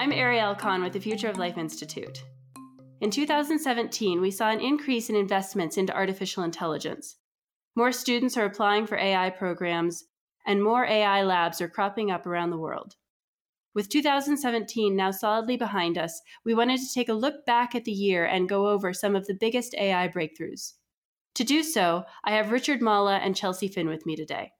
I'm 0.00 0.12
Ariel 0.12 0.54
Conn 0.54 0.84
with 0.84 0.92
the 0.92 1.00
Future 1.00 1.28
of 1.28 1.38
Life 1.38 1.58
Institute. 1.58 2.22
In 3.00 3.10
2017, 3.10 4.20
we 4.20 4.30
saw 4.30 4.48
an 4.48 4.60
increase 4.60 5.10
in 5.10 5.16
investments 5.16 5.76
into 5.76 5.92
artificial 5.92 6.44
intelligence. 6.44 7.16
More 7.74 7.90
students 7.90 8.36
are 8.36 8.44
applying 8.44 8.86
for 8.86 8.96
AI 8.96 9.30
programs, 9.30 10.04
and 10.46 10.62
more 10.62 10.86
AI 10.86 11.24
labs 11.24 11.60
are 11.60 11.68
cropping 11.68 12.12
up 12.12 12.26
around 12.26 12.50
the 12.50 12.58
world. 12.58 12.94
With 13.74 13.88
2017 13.88 14.94
now 14.94 15.10
solidly 15.10 15.56
behind 15.56 15.98
us, 15.98 16.22
we 16.44 16.54
wanted 16.54 16.78
to 16.78 16.94
take 16.94 17.08
a 17.08 17.12
look 17.12 17.44
back 17.44 17.74
at 17.74 17.84
the 17.84 17.90
year 17.90 18.24
and 18.24 18.48
go 18.48 18.68
over 18.68 18.92
some 18.92 19.16
of 19.16 19.26
the 19.26 19.34
biggest 19.34 19.74
AI 19.74 20.06
breakthroughs. 20.06 20.74
To 21.34 21.42
do 21.42 21.64
so, 21.64 22.04
I 22.22 22.34
have 22.34 22.52
Richard 22.52 22.80
Mallah 22.80 23.18
and 23.18 23.34
Chelsea 23.34 23.66
Finn 23.66 23.88
with 23.88 24.06
me 24.06 24.14
today. 24.14 24.52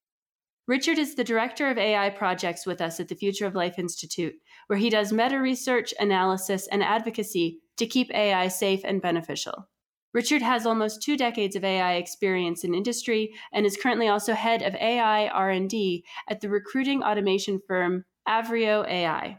Richard 0.69 0.99
is 0.99 1.15
the 1.15 1.25
director 1.25 1.71
of 1.71 1.79
AI 1.79 2.11
projects 2.11 2.67
with 2.67 2.83
us 2.83 3.01
at 3.01 3.09
the 3.09 3.15
Future 3.15 3.47
of 3.47 3.55
Life 3.55 3.79
Institute, 3.79 4.35
where 4.67 4.79
he 4.79 4.91
does 4.91 5.15
meta 5.15 5.41
research, 5.41 5.95
analysis, 5.99 6.69
and 6.69 6.83
advocacy 6.85 7.61
to 7.79 7.87
keep 7.87 8.13
AI 8.13 8.49
safe 8.49 8.83
and 8.85 9.01
beneficial. 9.01 9.67
Richard 10.12 10.43
has 10.43 10.67
almost 10.67 11.01
two 11.01 11.17
decades 11.17 11.57
of 11.57 11.65
AI 11.65 11.95
experience 11.95 12.65
in 12.65 12.75
industry 12.75 13.33
and 13.51 13.65
is 13.65 13.79
currently 13.79 14.09
also 14.09 14.35
head 14.35 14.61
of 14.61 14.75
AI 14.75 15.29
R&D 15.29 16.05
at 16.29 16.43
the 16.43 16.51
recruiting 16.51 17.03
automation 17.03 17.62
firm 17.67 18.05
Avrio 18.29 18.87
AI. 18.87 19.39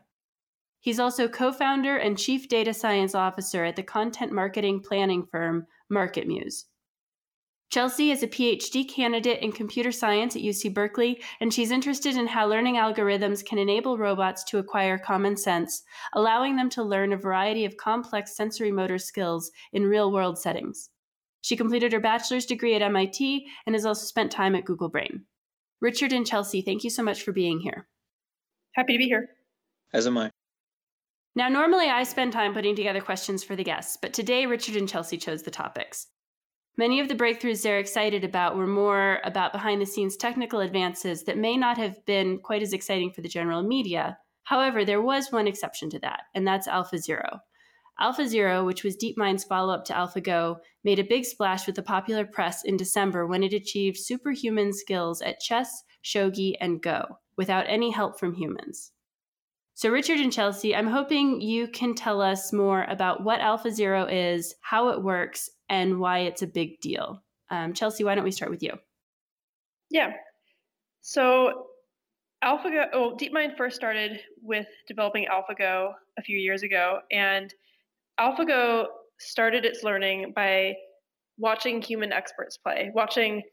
He's 0.79 0.99
also 0.99 1.27
co-founder 1.27 1.95
and 1.95 2.17
chief 2.17 2.49
data 2.49 2.73
science 2.73 3.13
officer 3.13 3.63
at 3.65 3.75
the 3.75 3.83
content 3.83 4.31
marketing 4.31 4.81
planning 4.81 5.27
firm 5.31 5.67
MarketMuse. 5.93 6.63
Chelsea 7.69 8.09
is 8.09 8.23
a 8.23 8.27
PhD 8.27 8.89
candidate 8.89 9.43
in 9.43 9.51
computer 9.51 9.91
science 9.91 10.35
at 10.35 10.41
UC 10.41 10.73
Berkeley, 10.73 11.21
and 11.39 11.53
she's 11.53 11.69
interested 11.69 12.15
in 12.15 12.25
how 12.25 12.47
learning 12.47 12.75
algorithms 12.75 13.45
can 13.45 13.59
enable 13.59 13.95
robots 13.95 14.43
to 14.45 14.57
acquire 14.57 14.97
common 14.97 15.37
sense, 15.37 15.83
allowing 16.13 16.55
them 16.55 16.67
to 16.71 16.81
learn 16.81 17.13
a 17.13 17.17
variety 17.17 17.65
of 17.65 17.77
complex 17.77 18.35
sensory 18.35 18.71
motor 18.71 18.97
skills 18.97 19.51
in 19.71 19.85
real 19.85 20.11
world 20.11 20.39
settings. 20.39 20.89
She 21.41 21.55
completed 21.55 21.93
her 21.93 21.99
bachelor's 21.99 22.47
degree 22.47 22.73
at 22.73 22.81
MIT 22.81 23.45
and 23.67 23.75
has 23.75 23.85
also 23.85 24.03
spent 24.03 24.31
time 24.31 24.55
at 24.55 24.65
Google 24.65 24.89
Brain. 24.89 25.25
Richard 25.79 26.11
and 26.11 26.25
Chelsea, 26.25 26.63
thank 26.63 26.83
you 26.83 26.89
so 26.89 27.03
much 27.03 27.21
for 27.21 27.31
being 27.33 27.59
here. 27.59 27.87
Happy 28.71 28.93
to 28.93 28.97
be 28.97 29.05
here. 29.05 29.29
As 29.93 30.07
am 30.07 30.17
I. 30.17 30.31
Now, 31.35 31.49
normally 31.49 31.87
I 31.87 32.01
spend 32.01 32.33
time 32.33 32.55
putting 32.55 32.75
together 32.75 32.99
questions 32.99 33.43
for 33.43 33.55
the 33.55 33.63
guests, 33.63 33.95
but 34.01 34.11
today 34.11 34.47
Richard 34.47 34.75
and 34.75 34.89
Chelsea 34.89 35.17
chose 35.17 35.43
the 35.43 35.51
topics. 35.51 36.07
Many 36.77 36.99
of 36.99 37.07
the 37.09 37.15
breakthroughs 37.15 37.61
they're 37.61 37.79
excited 37.79 38.23
about 38.23 38.55
were 38.55 38.67
more 38.67 39.19
about 39.23 39.51
behind 39.51 39.81
the 39.81 39.85
scenes 39.85 40.15
technical 40.15 40.61
advances 40.61 41.23
that 41.23 41.37
may 41.37 41.57
not 41.57 41.77
have 41.77 42.05
been 42.05 42.39
quite 42.39 42.61
as 42.61 42.73
exciting 42.73 43.11
for 43.11 43.21
the 43.21 43.27
general 43.27 43.63
media. 43.63 44.17
However, 44.43 44.85
there 44.85 45.01
was 45.01 45.31
one 45.31 45.47
exception 45.47 45.89
to 45.91 45.99
that, 45.99 46.21
and 46.33 46.47
that's 46.47 46.67
AlphaZero. 46.67 47.39
AlphaZero, 47.99 48.65
which 48.65 48.83
was 48.83 48.95
DeepMind's 48.95 49.43
follow 49.43 49.73
up 49.73 49.83
to 49.85 49.93
AlphaGo, 49.93 50.57
made 50.85 50.99
a 50.99 51.03
big 51.03 51.25
splash 51.25 51.67
with 51.67 51.75
the 51.75 51.83
popular 51.83 52.25
press 52.25 52.63
in 52.63 52.77
December 52.77 53.27
when 53.27 53.43
it 53.43 53.53
achieved 53.53 53.97
superhuman 53.97 54.71
skills 54.71 55.21
at 55.21 55.41
chess, 55.41 55.83
shogi, 56.03 56.53
and 56.61 56.81
Go 56.81 57.19
without 57.35 57.65
any 57.67 57.91
help 57.91 58.17
from 58.19 58.33
humans. 58.33 58.91
So, 59.79 59.87
Richard 59.89 60.19
and 60.19 60.33
Chelsea, 60.33 60.75
I'm 60.75 60.87
hoping 60.87 61.39
you 61.39 61.65
can 61.69 61.95
tell 61.95 62.19
us 62.19 62.51
more 62.51 62.83
about 62.89 63.23
what 63.23 63.39
AlphaZero 63.39 64.09
is, 64.11 64.53
how 64.59 64.89
it 64.89 65.01
works, 65.01 65.49
and 65.69 66.01
why 66.01 66.19
it's 66.19 66.41
a 66.41 66.47
big 66.47 66.81
deal. 66.81 67.23
Um, 67.49 67.71
Chelsea, 67.73 68.03
why 68.03 68.13
don't 68.13 68.25
we 68.25 68.31
start 68.31 68.51
with 68.51 68.61
you? 68.61 68.73
Yeah. 69.89 70.11
So 70.99 71.67
AlphaGo, 72.43 72.87
oh, 72.91 73.15
DeepMind 73.17 73.55
first 73.55 73.77
started 73.77 74.19
with 74.41 74.67
developing 74.85 75.27
AlphaGo 75.31 75.93
a 76.17 76.21
few 76.23 76.37
years 76.37 76.61
ago, 76.61 76.99
and 77.09 77.53
AlphaGo 78.19 78.83
started 79.17 79.63
its 79.63 79.81
learning 79.81 80.33
by 80.35 80.73
watching 81.37 81.81
human 81.81 82.11
experts 82.11 82.57
play, 82.57 82.91
watching 82.93 83.43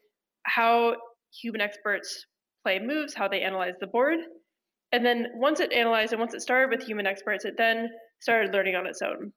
how 0.42 0.96
human 1.40 1.60
experts 1.60 2.26
play 2.64 2.80
moves, 2.80 3.14
how 3.14 3.28
they 3.28 3.42
analyze 3.42 3.74
the 3.78 3.86
board. 3.86 4.18
And 4.96 5.04
then 5.04 5.26
once 5.34 5.60
it 5.60 5.74
analyzed 5.74 6.12
and 6.14 6.20
once 6.20 6.32
it 6.32 6.40
started 6.40 6.70
with 6.70 6.82
human 6.82 7.06
experts, 7.06 7.44
it 7.44 7.58
then 7.58 7.90
started 8.22 8.54
learning 8.54 8.76
on 8.76 8.86
its 8.86 9.02
own. 9.02 9.30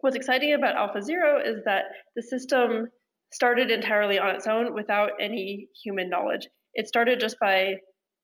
What's 0.00 0.16
exciting 0.16 0.54
about 0.54 0.74
AlphaZero 0.74 1.46
is 1.46 1.62
that 1.66 1.82
the 2.16 2.22
system 2.22 2.86
started 3.30 3.70
entirely 3.70 4.18
on 4.18 4.34
its 4.34 4.46
own 4.46 4.72
without 4.72 5.10
any 5.20 5.68
human 5.84 6.08
knowledge. 6.08 6.48
It 6.72 6.88
started 6.88 7.20
just 7.20 7.36
by 7.38 7.74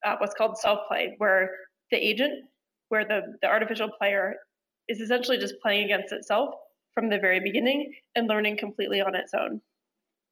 uh, 0.03 0.15
what's 0.17 0.33
called 0.35 0.57
self 0.57 0.79
play, 0.89 1.15
where 1.19 1.51
the 1.91 1.99
agent, 1.99 2.33
where 2.89 3.05
the, 3.05 3.21
the 3.43 3.49
artificial 3.49 3.91
player 3.99 4.37
is 4.89 5.01
essentially 5.01 5.37
just 5.37 5.57
playing 5.61 5.85
against 5.85 6.15
itself 6.15 6.55
from 6.95 7.11
the 7.11 7.19
very 7.19 7.41
beginning 7.41 7.93
and 8.17 8.29
learning 8.29 8.57
completely 8.57 9.03
on 9.03 9.15
its 9.15 9.35
own. 9.39 9.61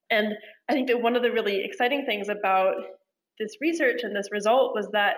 And 0.09 0.33
I 0.71 0.73
think 0.73 0.88
that 0.88 1.03
one 1.03 1.17
of 1.17 1.23
the 1.23 1.33
really 1.33 1.62
exciting 1.67 2.06
things 2.06 2.31
about 2.31 2.77
this 3.38 3.59
research 3.61 4.05
and 4.05 4.17
this 4.17 4.31
result 4.33 4.75
was 4.75 4.88
that 4.93 5.17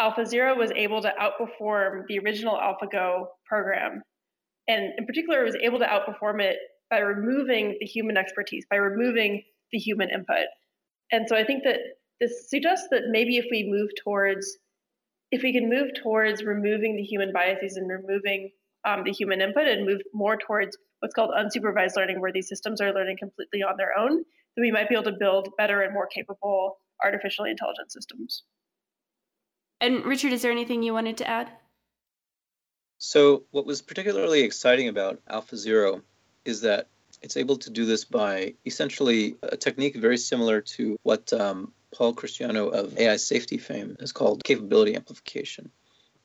AlphaZero 0.00 0.56
was 0.56 0.70
able 0.76 1.02
to 1.02 1.12
outperform 1.20 2.02
the 2.08 2.18
original 2.18 2.56
AlphaGo 2.56 3.26
program 3.46 4.02
and 4.68 4.92
in 4.98 5.06
particular 5.06 5.42
was 5.44 5.56
able 5.62 5.78
to 5.78 5.86
outperform 5.86 6.40
it 6.42 6.56
by 6.90 6.98
removing 6.98 7.76
the 7.80 7.86
human 7.86 8.16
expertise, 8.16 8.64
by 8.70 8.76
removing 8.76 9.42
the 9.72 9.78
human 9.78 10.10
input. 10.10 10.46
And 11.10 11.26
so 11.26 11.36
I 11.36 11.44
think 11.44 11.64
that 11.64 11.78
this 12.20 12.48
suggests 12.48 12.86
that 12.90 13.04
maybe 13.08 13.38
if 13.38 13.46
we 13.50 13.68
move 13.68 13.90
towards, 14.02 14.58
if 15.30 15.42
we 15.42 15.52
can 15.52 15.68
move 15.68 15.90
towards 16.02 16.44
removing 16.44 16.96
the 16.96 17.02
human 17.02 17.32
biases 17.32 17.76
and 17.76 17.88
removing 17.88 18.50
um, 18.86 19.02
the 19.04 19.12
human 19.12 19.40
input 19.40 19.66
and 19.66 19.86
move 19.86 20.00
more 20.12 20.36
towards 20.36 20.76
what's 21.00 21.14
called 21.14 21.30
unsupervised 21.30 21.96
learning, 21.96 22.20
where 22.20 22.32
these 22.32 22.48
systems 22.48 22.80
are 22.80 22.92
learning 22.92 23.16
completely 23.18 23.62
on 23.62 23.76
their 23.78 23.96
own, 23.98 24.10
then 24.56 24.62
we 24.62 24.70
might 24.70 24.88
be 24.88 24.94
able 24.94 25.10
to 25.10 25.16
build 25.18 25.48
better 25.56 25.82
and 25.82 25.94
more 25.94 26.06
capable 26.06 26.78
artificially 27.04 27.50
intelligent 27.50 27.92
systems. 27.92 28.42
And 29.80 30.04
Richard, 30.04 30.32
is 30.32 30.42
there 30.42 30.50
anything 30.50 30.82
you 30.82 30.92
wanted 30.92 31.18
to 31.18 31.28
add? 31.28 31.50
So, 32.98 33.44
what 33.52 33.64
was 33.64 33.80
particularly 33.80 34.40
exciting 34.40 34.88
about 34.88 35.24
AlphaZero 35.26 36.02
is 36.44 36.62
that 36.62 36.88
it's 37.22 37.36
able 37.36 37.56
to 37.58 37.70
do 37.70 37.84
this 37.84 38.04
by 38.04 38.54
essentially 38.66 39.36
a 39.42 39.56
technique 39.56 39.96
very 39.96 40.18
similar 40.18 40.60
to 40.60 40.98
what 41.02 41.32
um, 41.32 41.72
Paul 41.94 42.14
Christiano 42.14 42.72
of 42.72 42.98
AI 42.98 43.16
safety 43.16 43.58
fame 43.58 43.96
has 44.00 44.12
called 44.12 44.44
capability 44.44 44.96
amplification. 44.96 45.70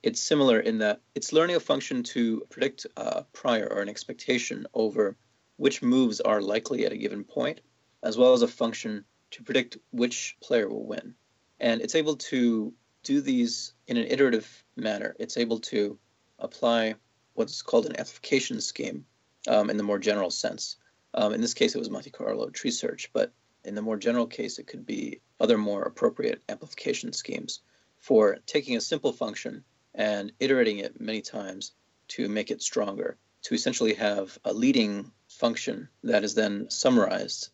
It's 0.01 0.19
similar 0.19 0.59
in 0.59 0.79
that 0.79 1.01
it's 1.15 1.31
learning 1.31 1.55
a 1.55 1.59
function 1.61 2.03
to 2.03 2.45
predict 2.49 2.87
a 2.97 3.23
prior 3.33 3.67
or 3.71 3.81
an 3.81 3.89
expectation 3.89 4.67
over 4.73 5.15
which 5.57 5.81
moves 5.81 6.19
are 6.19 6.41
likely 6.41 6.85
at 6.85 6.91
a 6.91 6.97
given 6.97 7.23
point, 7.23 7.61
as 8.01 8.17
well 8.17 8.33
as 8.33 8.41
a 8.41 8.47
function 8.47 9.05
to 9.31 9.43
predict 9.43 9.77
which 9.91 10.35
player 10.41 10.67
will 10.67 10.85
win. 10.85 11.15
And 11.59 11.81
it's 11.81 11.95
able 11.95 12.17
to 12.17 12.73
do 13.03 13.21
these 13.21 13.73
in 13.87 13.97
an 13.97 14.07
iterative 14.07 14.63
manner. 14.75 15.15
It's 15.19 15.37
able 15.37 15.59
to 15.59 15.97
apply 16.39 16.95
what's 17.33 17.61
called 17.61 17.85
an 17.85 17.99
amplification 17.99 18.61
scheme 18.61 19.05
um, 19.47 19.69
in 19.69 19.77
the 19.77 19.83
more 19.83 19.99
general 19.99 20.29
sense. 20.29 20.77
Um, 21.13 21.33
in 21.33 21.41
this 21.41 21.53
case, 21.53 21.75
it 21.75 21.79
was 21.79 21.89
Monte 21.89 22.09
Carlo 22.09 22.49
tree 22.49 22.71
search, 22.71 23.09
but 23.13 23.31
in 23.63 23.75
the 23.75 23.81
more 23.81 23.97
general 23.97 24.27
case, 24.27 24.59
it 24.59 24.67
could 24.67 24.85
be 24.85 25.21
other 25.39 25.57
more 25.57 25.83
appropriate 25.83 26.41
amplification 26.49 27.13
schemes 27.13 27.61
for 27.97 28.37
taking 28.45 28.75
a 28.75 28.81
simple 28.81 29.13
function 29.13 29.63
and 29.95 30.31
iterating 30.39 30.79
it 30.79 30.99
many 30.99 31.21
times 31.21 31.73
to 32.09 32.27
make 32.27 32.51
it 32.51 32.61
stronger, 32.61 33.17
to 33.43 33.53
essentially 33.53 33.93
have 33.93 34.37
a 34.43 34.53
leading 34.53 35.11
function 35.29 35.87
that 36.03 36.23
is 36.23 36.35
then 36.35 36.69
summarized. 36.69 37.49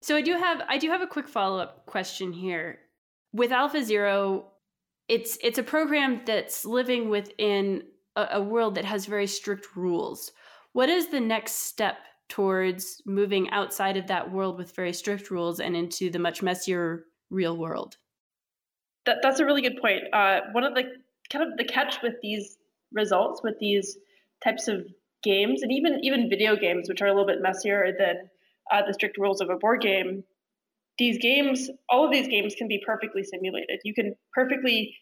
So 0.00 0.16
I 0.16 0.22
do 0.22 0.32
have 0.32 0.62
I 0.68 0.78
do 0.78 0.90
have 0.90 1.00
a 1.00 1.06
quick 1.06 1.28
follow-up 1.28 1.86
question 1.86 2.32
here. 2.32 2.80
With 3.34 3.50
AlphaZero, 3.50 4.44
it's 5.08 5.36
it's 5.42 5.58
a 5.58 5.62
program 5.64 6.22
that's 6.24 6.64
living 6.64 7.10
within 7.10 7.82
a, 8.14 8.28
a 8.34 8.40
world 8.40 8.76
that 8.76 8.84
has 8.84 9.06
very 9.06 9.26
strict 9.26 9.74
rules. 9.76 10.30
What 10.72 10.88
is 10.88 11.08
the 11.08 11.18
next 11.18 11.54
step 11.66 11.96
towards 12.28 13.02
moving 13.04 13.50
outside 13.50 13.96
of 13.96 14.06
that 14.06 14.30
world 14.30 14.56
with 14.56 14.74
very 14.74 14.92
strict 14.92 15.32
rules 15.32 15.58
and 15.58 15.76
into 15.76 16.10
the 16.10 16.20
much 16.20 16.42
messier 16.42 17.06
real 17.28 17.56
world? 17.56 17.96
That, 19.04 19.18
that's 19.20 19.40
a 19.40 19.44
really 19.44 19.62
good 19.62 19.80
point. 19.80 20.04
Uh, 20.12 20.40
one 20.52 20.62
of 20.62 20.74
the 20.74 20.84
kind 21.28 21.44
of 21.44 21.58
the 21.58 21.64
catch 21.64 22.02
with 22.02 22.14
these 22.22 22.56
results, 22.92 23.42
with 23.42 23.58
these 23.58 23.98
types 24.44 24.68
of 24.68 24.86
games, 25.24 25.62
and 25.62 25.72
even 25.72 25.98
even 26.04 26.30
video 26.30 26.54
games, 26.54 26.88
which 26.88 27.02
are 27.02 27.06
a 27.06 27.10
little 27.10 27.26
bit 27.26 27.42
messier 27.42 27.92
than 27.98 28.30
uh, 28.70 28.86
the 28.86 28.94
strict 28.94 29.18
rules 29.18 29.40
of 29.40 29.50
a 29.50 29.56
board 29.56 29.80
game, 29.80 30.22
these 30.98 31.18
games, 31.18 31.68
all 31.88 32.04
of 32.04 32.12
these 32.12 32.28
games 32.28 32.54
can 32.56 32.68
be 32.68 32.82
perfectly 32.86 33.24
simulated. 33.24 33.80
You 33.84 33.94
can 33.94 34.14
perfectly 34.32 34.96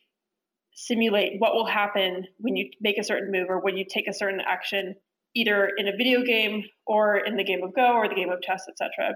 simulate 0.74 1.34
what 1.38 1.54
will 1.54 1.66
happen 1.66 2.26
when 2.38 2.56
you 2.56 2.70
make 2.80 2.98
a 2.98 3.04
certain 3.04 3.30
move 3.30 3.48
or 3.50 3.60
when 3.60 3.76
you 3.76 3.84
take 3.88 4.08
a 4.08 4.14
certain 4.14 4.40
action, 4.40 4.94
either 5.34 5.70
in 5.76 5.88
a 5.88 5.96
video 5.96 6.22
game 6.22 6.64
or 6.86 7.18
in 7.18 7.36
the 7.36 7.44
game 7.44 7.62
of 7.62 7.74
Go 7.74 7.92
or 7.92 8.08
the 8.08 8.14
game 8.14 8.30
of 8.30 8.40
chess, 8.42 8.64
etc. 8.68 9.14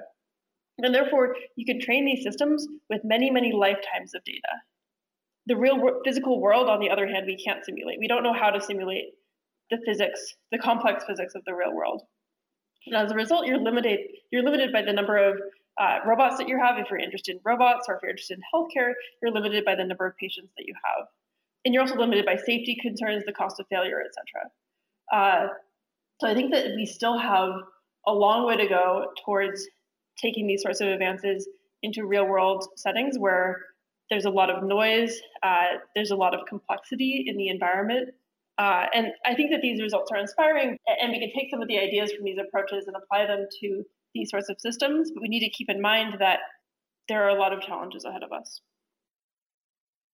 And 0.79 0.95
therefore, 0.95 1.35
you 1.57 1.65
can 1.65 1.81
train 1.81 2.05
these 2.05 2.23
systems 2.23 2.67
with 2.91 3.01
many, 3.05 3.31
many 3.31 3.53
lifetimes 3.53 4.15
of 4.15 4.23
data. 4.25 4.61
the 5.47 5.57
real 5.57 5.79
physical 6.05 6.41
world, 6.41 6.69
on 6.69 6.81
the 6.81 6.91
other 6.91 7.07
hand, 7.07 7.25
we 7.27 7.43
can't 7.43 7.65
simulate. 7.65 7.99
We 8.01 8.09
don't 8.09 8.23
know 8.23 8.35
how 8.35 8.51
to 8.51 8.61
simulate 8.61 9.05
the 9.71 9.79
physics, 9.87 10.21
the 10.53 10.59
complex 10.59 11.05
physics 11.05 11.35
of 11.35 11.43
the 11.47 11.55
real 11.55 11.75
world. 11.75 12.03
And 12.87 12.97
as 12.97 13.13
a 13.13 13.15
result, 13.15 13.47
you're 13.47 13.61
limited. 13.61 14.01
You're 14.31 14.43
limited 14.45 14.73
by 14.73 14.83
the 14.83 14.93
number 14.93 15.17
of 15.17 15.41
uh, 15.79 15.99
robots 16.07 16.39
that 16.39 16.49
you 16.49 16.59
have. 16.59 16.79
If 16.79 16.91
you're 16.91 16.99
interested 16.99 17.37
in 17.37 17.41
robots, 17.45 17.87
or 17.89 17.97
if 17.97 18.03
you're 18.03 18.11
interested 18.11 18.39
in 18.39 18.45
healthcare, 18.55 18.93
you're 19.23 19.33
limited 19.33 19.65
by 19.65 19.75
the 19.75 19.85
number 19.85 20.07
of 20.07 20.17
patients 20.17 20.53
that 20.57 20.67
you 20.67 20.75
have, 20.85 21.07
and 21.65 21.75
you're 21.75 21.83
also 21.83 21.97
limited 21.97 22.25
by 22.25 22.37
safety 22.37 22.77
concerns, 22.81 23.25
the 23.25 23.33
cost 23.33 23.61
of 23.61 23.67
failure, 23.69 24.01
etc. 24.01 24.51
Uh, 25.13 25.53
so 26.21 26.29
I 26.29 26.35
think 26.35 26.53
that 26.53 26.75
we 26.77 26.87
still 26.87 27.19
have 27.19 27.51
a 28.07 28.13
long 28.13 28.47
way 28.47 28.57
to 28.57 28.69
go 28.69 29.13
towards 29.25 29.67
taking 30.21 30.47
these 30.47 30.63
sorts 30.63 30.81
of 30.81 30.89
advances 30.89 31.49
into 31.83 32.07
real 32.07 32.27
world 32.27 32.67
settings 32.77 33.19
where 33.19 33.61
there's 34.09 34.25
a 34.25 34.31
lot 34.31 34.51
of 34.51 34.63
noise, 34.65 35.21
uh, 35.43 35.79
there's 35.95 36.11
a 36.11 36.17
lot 36.17 36.35
of 36.35 36.47
complexity 36.49 37.25
in 37.27 37.37
the 37.37 37.49
environment. 37.49 38.11
Uh, 38.59 38.87
and 38.95 39.09
I 39.27 39.35
think 39.35 39.51
that 39.51 39.61
these 39.61 39.83
results 39.83 40.11
are 40.13 40.19
inspiring, 40.19 40.79
and 40.87 41.13
we 41.13 41.19
can 41.19 41.31
take 41.35 41.51
some 41.51 41.61
of 41.61 41.69
the 41.69 41.79
ideas 41.79 42.13
from 42.13 42.25
these 42.25 42.39
approaches 42.39 42.87
and 42.87 42.97
apply 42.97 43.27
them 43.27 43.47
to 43.61 43.85
these 44.17 44.31
sorts 44.31 44.49
of 44.49 44.61
systems. 44.61 45.11
But 45.13 45.23
we 45.23 45.29
need 45.29 45.41
to 45.41 45.51
keep 45.51 45.69
in 45.71 45.81
mind 45.81 46.17
that 46.21 46.41
there 47.09 47.25
are 47.25 47.29
a 47.29 47.39
lot 47.39 47.53
of 47.53 47.61
challenges 47.61 48.05
ahead 48.05 48.23
of 48.23 48.33
us. 48.33 48.61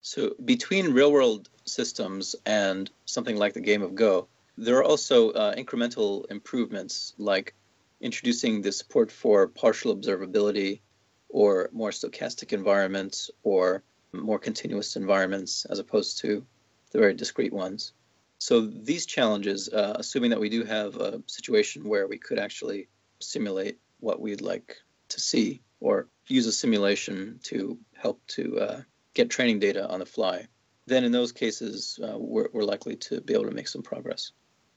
So, 0.00 0.34
between 0.44 0.92
real 0.92 1.12
world 1.12 1.48
systems 1.64 2.34
and 2.44 2.90
something 3.04 3.36
like 3.36 3.54
the 3.54 3.60
game 3.60 3.82
of 3.82 3.94
Go, 3.94 4.26
there 4.58 4.76
are 4.76 4.84
also 4.84 5.30
uh, 5.30 5.54
incremental 5.54 6.28
improvements 6.30 7.14
like 7.18 7.54
introducing 8.00 8.60
the 8.60 8.72
support 8.72 9.12
for 9.12 9.46
partial 9.46 9.96
observability 9.96 10.80
or 11.28 11.70
more 11.72 11.90
stochastic 11.90 12.52
environments 12.52 13.30
or 13.44 13.84
more 14.12 14.38
continuous 14.38 14.96
environments 14.96 15.64
as 15.66 15.78
opposed 15.78 16.18
to 16.18 16.44
the 16.90 16.98
very 16.98 17.14
discrete 17.14 17.52
ones. 17.52 17.92
So 18.38 18.60
these 18.60 19.06
challenges, 19.06 19.68
uh, 19.68 19.94
assuming 19.96 20.30
that 20.30 20.40
we 20.40 20.48
do 20.48 20.64
have 20.64 20.96
a 20.96 21.22
situation 21.26 21.88
where 21.88 22.08
we 22.08 22.18
could 22.18 22.40
actually 22.40 22.88
simulate 23.20 23.78
what 24.02 24.20
we'd 24.20 24.40
like 24.40 24.76
to 25.08 25.20
see 25.20 25.62
or 25.80 26.08
use 26.26 26.46
a 26.46 26.52
simulation 26.52 27.38
to 27.44 27.78
help 27.94 28.20
to 28.26 28.58
uh, 28.58 28.80
get 29.14 29.30
training 29.30 29.58
data 29.58 29.88
on 29.88 30.00
the 30.00 30.06
fly, 30.06 30.46
then 30.86 31.04
in 31.04 31.12
those 31.12 31.32
cases, 31.32 31.98
uh, 32.02 32.16
we're, 32.18 32.48
we're 32.52 32.64
likely 32.64 32.96
to 32.96 33.20
be 33.20 33.34
able 33.34 33.44
to 33.44 33.54
make 33.54 33.68
some 33.68 33.82
progress. 33.82 34.32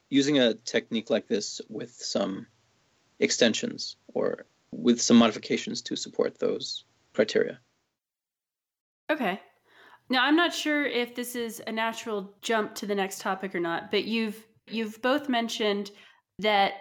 Using 0.10 0.40
a 0.40 0.54
technique 0.54 1.10
like 1.10 1.28
this 1.28 1.62
with 1.70 1.92
some 1.92 2.48
extensions 3.20 3.98
or 4.14 4.46
with 4.72 5.02
some 5.02 5.18
modifications 5.18 5.82
to 5.84 5.96
support 5.96 6.38
those 6.38 6.86
criteria. 7.14 7.60
Okay. 9.12 9.40
Now 10.10 10.26
I'm 10.26 10.36
not 10.36 10.54
sure 10.54 10.86
if 10.86 11.16
this 11.16 11.36
is 11.36 11.62
a 11.66 11.72
natural 11.72 12.34
jump 12.42 12.76
to 12.76 12.86
the 12.86 12.96
next 12.96 13.22
topic 13.22 13.56
or 13.56 13.60
not, 13.60 13.90
but 13.90 14.06
you've 14.06 14.46
you've 14.68 15.02
both 15.02 15.30
mentioned 15.30 15.92
that 16.40 16.74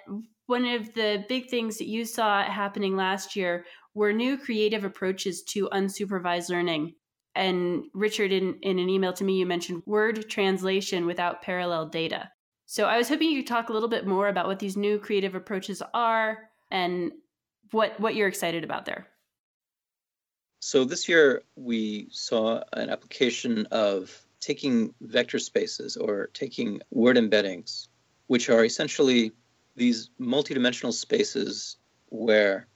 one 0.46 0.64
of 0.64 0.92
the 0.94 1.24
big 1.28 1.48
things 1.48 1.78
that 1.78 1.88
you 1.88 2.04
saw 2.04 2.42
happening 2.42 2.96
last 2.96 3.36
year 3.36 3.64
were 3.94 4.12
new 4.12 4.36
creative 4.36 4.84
approaches 4.84 5.42
to 5.42 5.68
unsupervised 5.70 6.50
learning. 6.50 6.94
And 7.34 7.84
Richard, 7.94 8.32
in, 8.32 8.58
in 8.62 8.78
an 8.78 8.88
email 8.88 9.12
to 9.14 9.24
me, 9.24 9.38
you 9.38 9.46
mentioned 9.46 9.82
word 9.86 10.28
translation 10.28 11.06
without 11.06 11.42
parallel 11.42 11.86
data. 11.86 12.30
So 12.66 12.86
I 12.86 12.96
was 12.96 13.08
hoping 13.08 13.30
you 13.30 13.42
could 13.42 13.48
talk 13.48 13.68
a 13.68 13.72
little 13.72 13.88
bit 13.88 14.06
more 14.06 14.28
about 14.28 14.46
what 14.46 14.58
these 14.58 14.76
new 14.76 14.98
creative 14.98 15.34
approaches 15.34 15.82
are 15.92 16.50
and 16.70 17.12
what 17.70 17.98
what 18.00 18.14
you're 18.14 18.28
excited 18.28 18.64
about 18.64 18.84
there. 18.84 19.08
So 20.60 20.84
this 20.84 21.08
year 21.08 21.42
we 21.56 22.08
saw 22.10 22.62
an 22.72 22.88
application 22.88 23.66
of 23.66 24.18
taking 24.40 24.94
vector 25.00 25.38
spaces 25.38 25.96
or 25.96 26.28
taking 26.32 26.80
word 26.90 27.16
embeddings, 27.16 27.88
which 28.28 28.48
are 28.48 28.64
essentially 28.64 29.32
these 29.76 30.10
multidimensional 30.20 30.92
spaces 30.92 31.76
where 32.08 32.66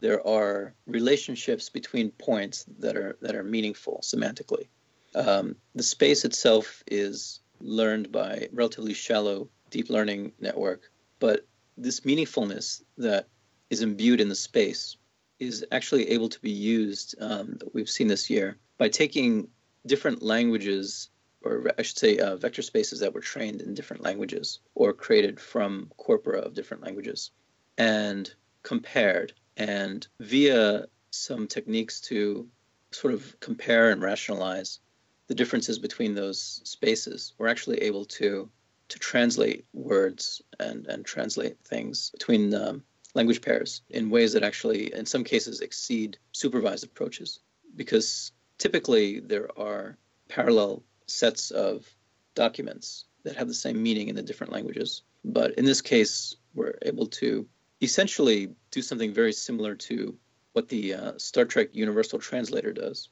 there 0.00 0.26
are 0.26 0.74
relationships 0.86 1.68
between 1.68 2.10
points 2.12 2.64
that 2.78 2.96
are 2.96 3.16
that 3.20 3.34
are 3.34 3.44
meaningful 3.44 4.00
semantically. 4.02 4.68
Um, 5.14 5.56
the 5.74 5.82
space 5.82 6.24
itself 6.24 6.82
is 6.86 7.40
learned 7.60 8.10
by 8.10 8.48
relatively 8.52 8.94
shallow 8.94 9.48
deep 9.70 9.90
learning 9.90 10.32
network, 10.40 10.90
but 11.18 11.46
this 11.76 12.00
meaningfulness 12.00 12.82
that 12.98 13.28
is 13.68 13.82
imbued 13.82 14.20
in 14.20 14.28
the 14.28 14.34
space 14.34 14.96
is 15.38 15.64
actually 15.72 16.10
able 16.10 16.28
to 16.28 16.40
be 16.40 16.50
used, 16.50 17.14
um, 17.20 17.58
we've 17.72 17.88
seen 17.88 18.08
this 18.08 18.28
year, 18.28 18.58
by 18.78 18.88
taking 18.88 19.48
different 19.86 20.22
languages, 20.22 21.08
or 21.42 21.70
I 21.78 21.82
should 21.82 21.98
say 21.98 22.18
uh, 22.18 22.36
vector 22.36 22.62
spaces 22.62 23.00
that 23.00 23.14
were 23.14 23.20
trained 23.20 23.60
in 23.60 23.74
different 23.74 24.02
languages 24.02 24.60
or 24.74 24.92
created 24.92 25.40
from 25.40 25.90
corpora 25.96 26.40
of 26.40 26.54
different 26.54 26.82
languages 26.82 27.30
and 27.78 28.32
compared. 28.62 29.32
And 29.56 30.06
via 30.20 30.86
some 31.10 31.46
techniques 31.46 32.00
to 32.02 32.48
sort 32.92 33.14
of 33.14 33.38
compare 33.40 33.90
and 33.90 34.02
rationalize 34.02 34.80
the 35.26 35.34
differences 35.34 35.78
between 35.78 36.14
those 36.14 36.60
spaces, 36.64 37.34
we're 37.38 37.48
actually 37.48 37.82
able 37.82 38.04
to 38.04 38.50
to 38.88 38.98
translate 38.98 39.64
words 39.72 40.42
and, 40.58 40.84
and 40.88 41.04
translate 41.06 41.56
things 41.64 42.10
between 42.10 42.52
um, 42.52 42.82
language 43.14 43.40
pairs 43.40 43.82
in 43.90 44.10
ways 44.10 44.32
that 44.32 44.42
actually, 44.42 44.92
in 44.92 45.06
some 45.06 45.22
cases, 45.22 45.60
exceed 45.60 46.18
supervised 46.32 46.82
approaches. 46.82 47.38
Because 47.76 48.32
typically 48.58 49.20
there 49.20 49.48
are 49.56 49.96
parallel 50.28 50.82
sets 51.10 51.50
of 51.50 51.86
documents 52.34 53.06
that 53.24 53.36
have 53.36 53.48
the 53.48 53.54
same 53.54 53.82
meaning 53.82 54.08
in 54.08 54.16
the 54.16 54.22
different 54.22 54.52
languages. 54.52 55.02
But 55.24 55.52
in 55.52 55.64
this 55.64 55.82
case, 55.82 56.36
we're 56.54 56.78
able 56.82 57.06
to 57.06 57.46
essentially 57.82 58.50
do 58.70 58.82
something 58.82 59.12
very 59.12 59.32
similar 59.32 59.74
to 59.74 60.16
what 60.52 60.68
the 60.68 60.94
uh, 60.94 61.12
Star 61.18 61.44
Trek 61.44 61.68
Universal 61.72 62.18
Translator 62.20 62.72
does. 62.72 63.08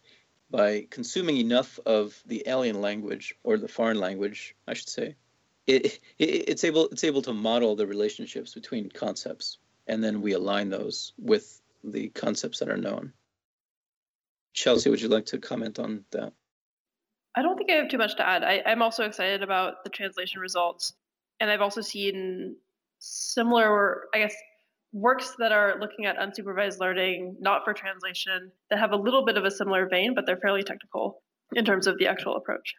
By 0.51 0.87
consuming 0.91 1.37
enough 1.37 1.79
of 1.85 2.23
the 2.25 2.43
alien 2.47 2.81
language, 2.81 3.35
or 3.45 3.59
the 3.59 3.69
foreign 3.69 4.01
language, 4.01 4.57
I 4.67 4.73
should 4.73 4.89
say, 4.89 5.17
it, 5.67 6.01
it, 6.19 6.25
it's 6.49 6.65
able 6.65 6.87
it's 6.87 7.05
able 7.05 7.21
to 7.23 7.35
model 7.35 7.77
the 7.77 7.87
relationships 7.87 8.55
between 8.55 8.89
concepts 8.89 9.59
and 9.89 10.05
then 10.05 10.21
we 10.21 10.35
align 10.35 10.69
those 10.69 11.13
with 11.19 11.61
the 11.83 12.11
concepts 12.11 12.59
that 12.59 12.69
are 12.69 12.77
known. 12.77 13.13
Chelsea, 14.53 14.91
would 14.91 15.01
you 15.01 15.09
like 15.09 15.27
to 15.27 15.39
comment 15.39 15.79
on 15.79 16.05
that? 16.11 16.33
I 17.37 17.43
don't 17.43 17.57
think 17.57 17.71
I 17.71 17.75
have 17.75 17.89
too 17.89 17.99
much 17.99 18.17
to 18.17 18.29
add. 18.29 18.43
I, 18.43 18.63
am 18.67 18.83
also 18.83 19.05
excited 19.05 19.43
about 19.43 19.85
the 19.85 19.91
translation 19.91 20.41
results, 20.41 20.95
and 21.41 21.51
I've 21.51 21.61
also 21.61 21.81
seen 21.81 22.57
similar, 22.99 24.05
I 24.15 24.19
guess, 24.19 24.35
works 24.93 25.35
that 25.39 25.53
are 25.53 25.79
looking 25.81 26.07
at 26.07 26.17
unsupervised 26.17 26.81
learning, 26.81 27.37
not 27.41 27.65
for 27.65 27.75
translation, 27.75 28.51
that 28.71 28.79
have 28.79 28.93
a 28.93 28.97
little 28.97 29.25
bit 29.25 29.37
of 29.37 29.45
a 29.45 29.51
similar 29.51 29.89
vein, 29.89 30.15
but 30.15 30.27
they're 30.27 30.39
fairly 30.39 30.63
technical 30.63 31.23
in 31.55 31.65
terms 31.65 31.87
of 31.87 31.99
the 31.99 32.07
actual 32.07 32.37
approach. 32.37 32.75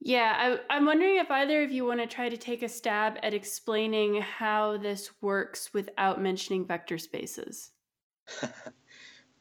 Yeah, 0.00 0.58
I, 0.68 0.76
am 0.76 0.84
wondering 0.84 1.16
if 1.16 1.30
either 1.30 1.62
of 1.62 1.72
you 1.72 1.86
want 1.86 2.00
to 2.00 2.06
try 2.06 2.28
to 2.28 2.36
take 2.36 2.62
a 2.62 2.68
stab 2.68 3.16
at 3.22 3.32
explaining 3.32 4.20
how 4.20 4.76
this 4.76 5.10
works 5.22 5.72
without 5.72 6.20
mentioning 6.20 6.66
vector 6.66 6.98
spaces. 6.98 7.70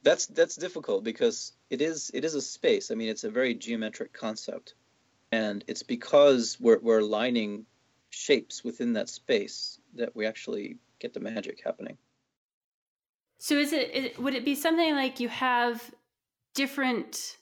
that's 0.03 0.27
that's 0.27 0.55
difficult 0.55 1.03
because 1.03 1.53
it 1.69 1.81
is 1.81 2.11
it 2.13 2.25
is 2.25 2.35
a 2.35 2.41
space. 2.41 2.91
I 2.91 2.95
mean, 2.95 3.09
it's 3.09 3.23
a 3.23 3.31
very 3.31 3.53
geometric 3.53 4.13
concept, 4.13 4.75
and 5.31 5.63
it's 5.67 5.83
because 5.83 6.57
we're 6.59 6.79
we're 6.79 6.99
aligning 6.99 7.65
shapes 8.09 8.63
within 8.63 8.93
that 8.93 9.09
space 9.09 9.79
that 9.95 10.15
we 10.15 10.25
actually 10.25 10.77
get 10.99 11.13
the 11.13 11.19
magic 11.19 11.61
happening. 11.63 11.97
So, 13.39 13.55
is 13.57 13.73
it, 13.73 13.91
is 13.91 14.17
would 14.17 14.33
it 14.33 14.45
be 14.45 14.55
something 14.55 14.93
like 14.95 15.19
you 15.19 15.29
have 15.29 15.91
different 16.53 17.37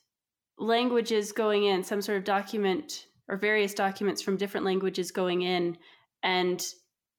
languages 0.58 1.32
going 1.32 1.66
in, 1.66 1.84
some 1.84 2.02
sort 2.02 2.18
of 2.18 2.24
document 2.24 3.08
or 3.28 3.38
various 3.38 3.74
documents 3.74 4.22
from 4.22 4.38
different 4.38 4.66
languages 4.66 5.12
going 5.12 5.42
in 5.42 5.78
and 6.24 6.64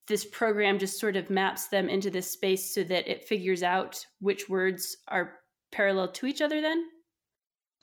this 0.09 0.25
program 0.25 0.78
just 0.78 0.99
sort 0.99 1.16
of 1.16 1.30
maps 1.30 1.68
them 1.68 1.88
into 1.88 2.11
this 2.11 2.30
space 2.30 2.75
so 2.75 2.82
that 2.85 3.09
it 3.09 3.25
figures 3.25 3.62
out 3.62 4.04
which 4.21 4.49
words 4.49 4.97
are 5.09 5.35
parallel 5.71 6.09
to 6.09 6.26
each 6.26 6.42
other 6.42 6.61
then? 6.61 6.85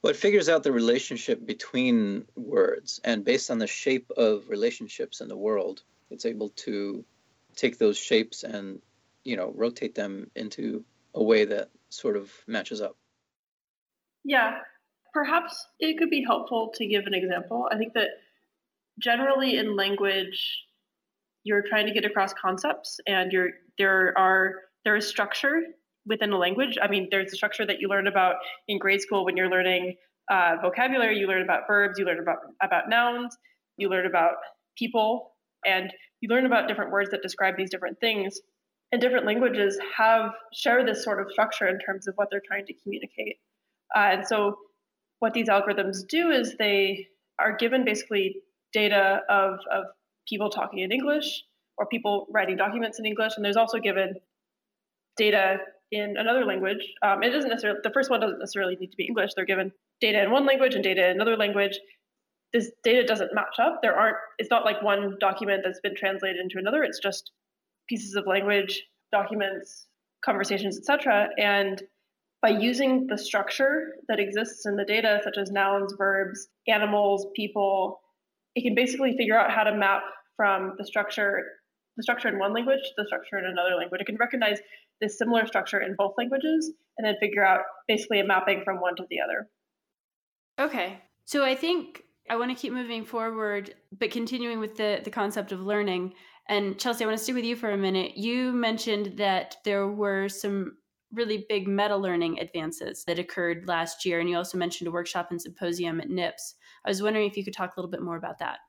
Well 0.01 0.11
it 0.11 0.17
figures 0.17 0.49
out 0.49 0.63
the 0.63 0.71
relationship 0.71 1.45
between 1.45 2.25
words 2.35 2.99
and 3.03 3.25
based 3.25 3.51
on 3.51 3.57
the 3.57 3.67
shape 3.67 4.11
of 4.15 4.49
relationships 4.49 5.21
in 5.21 5.27
the 5.27 5.37
world 5.37 5.83
it's 6.09 6.25
able 6.25 6.49
to 6.49 7.03
take 7.55 7.77
those 7.77 7.97
shapes 7.97 8.43
and 8.43 8.81
you 9.23 9.35
know 9.35 9.51
rotate 9.55 9.95
them 9.95 10.29
into 10.35 10.83
a 11.13 11.23
way 11.23 11.45
that 11.45 11.69
sort 11.89 12.15
of 12.15 12.31
matches 12.47 12.81
up. 12.81 12.95
Yeah. 14.23 14.59
Perhaps 15.13 15.65
it 15.79 15.97
could 15.97 16.09
be 16.09 16.23
helpful 16.23 16.71
to 16.75 16.85
give 16.85 17.05
an 17.07 17.15
example. 17.15 17.67
I 17.71 17.77
think 17.77 17.93
that 17.93 18.09
generally 18.99 19.57
in 19.57 19.75
language, 19.75 20.65
you're 21.43 21.63
trying 21.67 21.87
to 21.87 21.93
get 21.93 22.05
across 22.05 22.33
concepts, 22.33 22.99
and 23.07 23.31
you're 23.31 23.49
there 23.77 24.17
are 24.17 24.53
there 24.85 24.95
is 24.95 25.07
structure 25.07 25.61
within 26.05 26.31
a 26.31 26.37
language. 26.37 26.77
I 26.81 26.87
mean, 26.87 27.07
there's 27.11 27.31
a 27.31 27.35
structure 27.35 27.65
that 27.65 27.79
you 27.79 27.87
learn 27.87 28.07
about 28.07 28.35
in 28.67 28.79
grade 28.79 29.01
school 29.01 29.25
when 29.25 29.37
you're 29.37 29.49
learning 29.49 29.95
uh, 30.29 30.57
vocabulary, 30.61 31.17
you 31.17 31.27
learn 31.27 31.41
about 31.41 31.61
verbs, 31.67 31.97
you 31.97 32.05
learn 32.05 32.19
about, 32.19 32.37
about 32.61 32.89
nouns, 32.89 33.35
you 33.77 33.89
learn 33.89 34.05
about 34.05 34.33
people, 34.77 35.31
and 35.65 35.91
you 36.21 36.29
learn 36.29 36.45
about 36.45 36.67
different 36.67 36.91
words 36.91 37.09
that 37.11 37.21
describe 37.21 37.55
these 37.57 37.69
different 37.69 37.99
things. 37.99 38.39
And 38.91 39.01
different 39.01 39.25
languages 39.25 39.77
have 39.95 40.31
share 40.53 40.85
this 40.85 41.03
sort 41.03 41.21
of 41.21 41.31
structure 41.31 41.67
in 41.67 41.79
terms 41.79 42.07
of 42.07 42.15
what 42.15 42.29
they're 42.31 42.41
trying 42.45 42.65
to 42.65 42.73
communicate. 42.83 43.37
Uh, 43.95 44.09
and 44.11 44.27
so, 44.27 44.55
what 45.19 45.33
these 45.33 45.47
algorithms 45.47 46.07
do 46.07 46.29
is 46.31 46.55
they 46.57 47.07
are 47.39 47.55
given 47.55 47.83
basically 47.83 48.37
data 48.73 49.19
of, 49.29 49.59
of 49.71 49.85
people 50.29 50.49
talking 50.49 50.79
in 50.79 50.91
English 50.91 51.43
or 51.77 51.85
people 51.85 52.27
writing 52.31 52.57
documents 52.57 52.99
in 52.99 53.05
English, 53.05 53.33
and 53.35 53.43
there's 53.43 53.57
also 53.57 53.79
given 53.79 54.15
data 55.17 55.57
in 55.91 56.15
another 56.17 56.45
language. 56.45 56.93
Um, 57.01 57.23
it 57.23 57.31
doesn't 57.31 57.49
necessarily 57.49 57.79
the 57.83 57.91
first 57.91 58.09
one 58.09 58.19
doesn't 58.19 58.39
necessarily 58.39 58.75
need 58.75 58.91
to 58.91 58.97
be 58.97 59.05
English. 59.05 59.31
They're 59.35 59.45
given 59.45 59.71
data 60.01 60.21
in 60.23 60.31
one 60.31 60.45
language 60.45 60.75
and 60.75 60.83
data 60.83 61.05
in 61.05 61.11
another 61.11 61.35
language. 61.35 61.79
This 62.53 62.71
data 62.83 63.05
doesn't 63.05 63.33
match 63.33 63.59
up. 63.59 63.79
There 63.81 63.95
aren't. 63.95 64.17
It's 64.37 64.49
not 64.49 64.65
like 64.65 64.81
one 64.81 65.17
document 65.19 65.61
that's 65.63 65.79
been 65.81 65.95
translated 65.95 66.37
into 66.41 66.57
another. 66.57 66.83
It's 66.83 66.99
just 66.99 67.31
pieces 67.87 68.15
of 68.15 68.27
language, 68.27 68.83
documents, 69.11 69.87
conversations, 70.23 70.77
etc. 70.77 71.29
And 71.37 71.81
by 72.41 72.49
using 72.49 73.07
the 73.07 73.17
structure 73.17 73.95
that 74.07 74.19
exists 74.19 74.65
in 74.65 74.75
the 74.75 74.85
data, 74.85 75.19
such 75.23 75.37
as 75.37 75.51
nouns, 75.51 75.93
verbs, 75.97 76.47
animals, 76.67 77.27
people, 77.35 77.99
it 78.55 78.63
can 78.63 78.75
basically 78.75 79.15
figure 79.17 79.37
out 79.37 79.51
how 79.51 79.63
to 79.63 79.75
map 79.75 80.03
from 80.39 80.75
the 80.77 80.85
structure 80.85 81.43
the 81.97 82.03
structure 82.03 82.29
in 82.29 82.39
one 82.39 82.53
language 82.53 82.79
to 82.79 82.93
the 82.95 83.05
structure 83.05 83.37
in 83.37 83.43
another 83.43 83.75
language. 83.75 83.99
It 83.99 84.05
can 84.05 84.15
recognize 84.15 84.59
this 85.01 85.17
similar 85.17 85.45
structure 85.45 85.81
in 85.81 85.95
both 85.97 86.13
languages 86.17 86.71
and 86.97 87.05
then 87.05 87.15
figure 87.19 87.45
out 87.45 87.59
basically 87.89 88.21
a 88.21 88.25
mapping 88.25 88.61
from 88.63 88.79
one 88.79 88.95
to 88.95 89.03
the 89.09 89.17
other. 89.19 89.49
Okay. 90.57 91.01
So 91.25 91.43
I 91.43 91.55
think 91.55 92.03
I 92.29 92.37
want 92.37 92.55
to 92.55 92.61
keep 92.61 92.71
moving 92.71 93.03
forward, 93.03 93.75
but 93.97 94.11
continuing 94.11 94.61
with 94.61 94.77
the, 94.77 95.01
the 95.03 95.09
concept 95.09 95.51
of 95.51 95.59
learning. 95.59 96.13
And 96.47 96.79
Chelsea, 96.79 97.03
I 97.03 97.07
want 97.07 97.17
to 97.17 97.23
stay 97.23 97.33
with 97.33 97.43
you 97.43 97.57
for 97.57 97.71
a 97.71 97.77
minute. 97.77 98.15
You 98.15 98.53
mentioned 98.53 99.17
that 99.17 99.57
there 99.65 99.89
were 99.89 100.29
some 100.29 100.77
really 101.11 101.45
big 101.49 101.67
meta 101.67 101.97
learning 101.97 102.39
advances 102.39 103.03
that 103.07 103.19
occurred 103.19 103.67
last 103.67 104.05
year. 104.05 104.21
And 104.21 104.29
you 104.29 104.37
also 104.37 104.57
mentioned 104.57 104.87
a 104.87 104.91
workshop 104.91 105.31
and 105.31 105.41
symposium 105.41 105.99
at 105.99 106.09
NIPS. 106.09 106.55
I 106.85 106.89
was 106.89 107.03
wondering 107.03 107.27
if 107.27 107.35
you 107.35 107.43
could 107.43 107.53
talk 107.53 107.75
a 107.75 107.79
little 107.79 107.91
bit 107.91 108.01
more 108.01 108.15
about 108.15 108.39
that. 108.39 108.59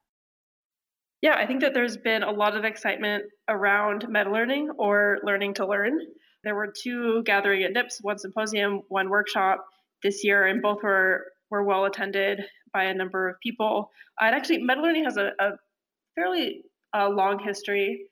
Yeah, 1.23 1.35
I 1.35 1.47
think 1.47 1.61
that 1.61 1.75
there's 1.75 1.99
been 1.99 2.23
a 2.23 2.31
lot 2.31 2.57
of 2.57 2.65
excitement 2.65 3.25
around 3.49 4.07
meta 4.09 4.31
learning 4.31 4.71
or 4.79 5.19
learning 5.23 5.55
to 5.55 5.67
learn. 5.67 5.99
There 6.45 6.55
were 6.55 6.73
two 6.83 7.23
gathering 7.25 7.63
at 7.63 7.73
NIPS, 7.73 7.99
one 8.01 8.19
symposium, 8.19 8.81
one 8.89 9.11
workshop 9.11 9.67
this 10.03 10.25
year, 10.25 10.47
and 10.47 10.63
both 10.63 10.83
were, 10.83 11.27
were 11.51 11.63
well 11.63 11.85
attended 11.85 12.41
by 12.73 12.85
a 12.85 12.95
number 12.95 13.29
of 13.29 13.37
people. 13.43 13.91
And 14.19 14.35
actually, 14.35 14.63
meta 14.63 14.81
learning 14.81 15.05
has 15.05 15.19
a, 15.19 15.33
a 15.39 15.51
fairly 16.15 16.63
uh, 16.97 17.11
long 17.11 17.39
history. 17.39 18.07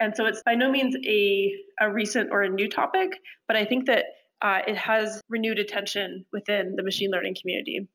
And 0.00 0.14
so 0.16 0.24
it's 0.26 0.42
by 0.44 0.54
no 0.54 0.70
means 0.70 0.96
a, 1.06 1.52
a 1.80 1.92
recent 1.92 2.30
or 2.30 2.42
a 2.42 2.48
new 2.48 2.68
topic, 2.68 3.10
but 3.48 3.56
I 3.56 3.64
think 3.64 3.86
that 3.86 4.04
uh, 4.42 4.58
it 4.66 4.76
has 4.76 5.20
renewed 5.28 5.58
attention 5.58 6.24
within 6.32 6.74
the 6.76 6.82
machine 6.82 7.10
learning 7.10 7.36
community. 7.40 7.88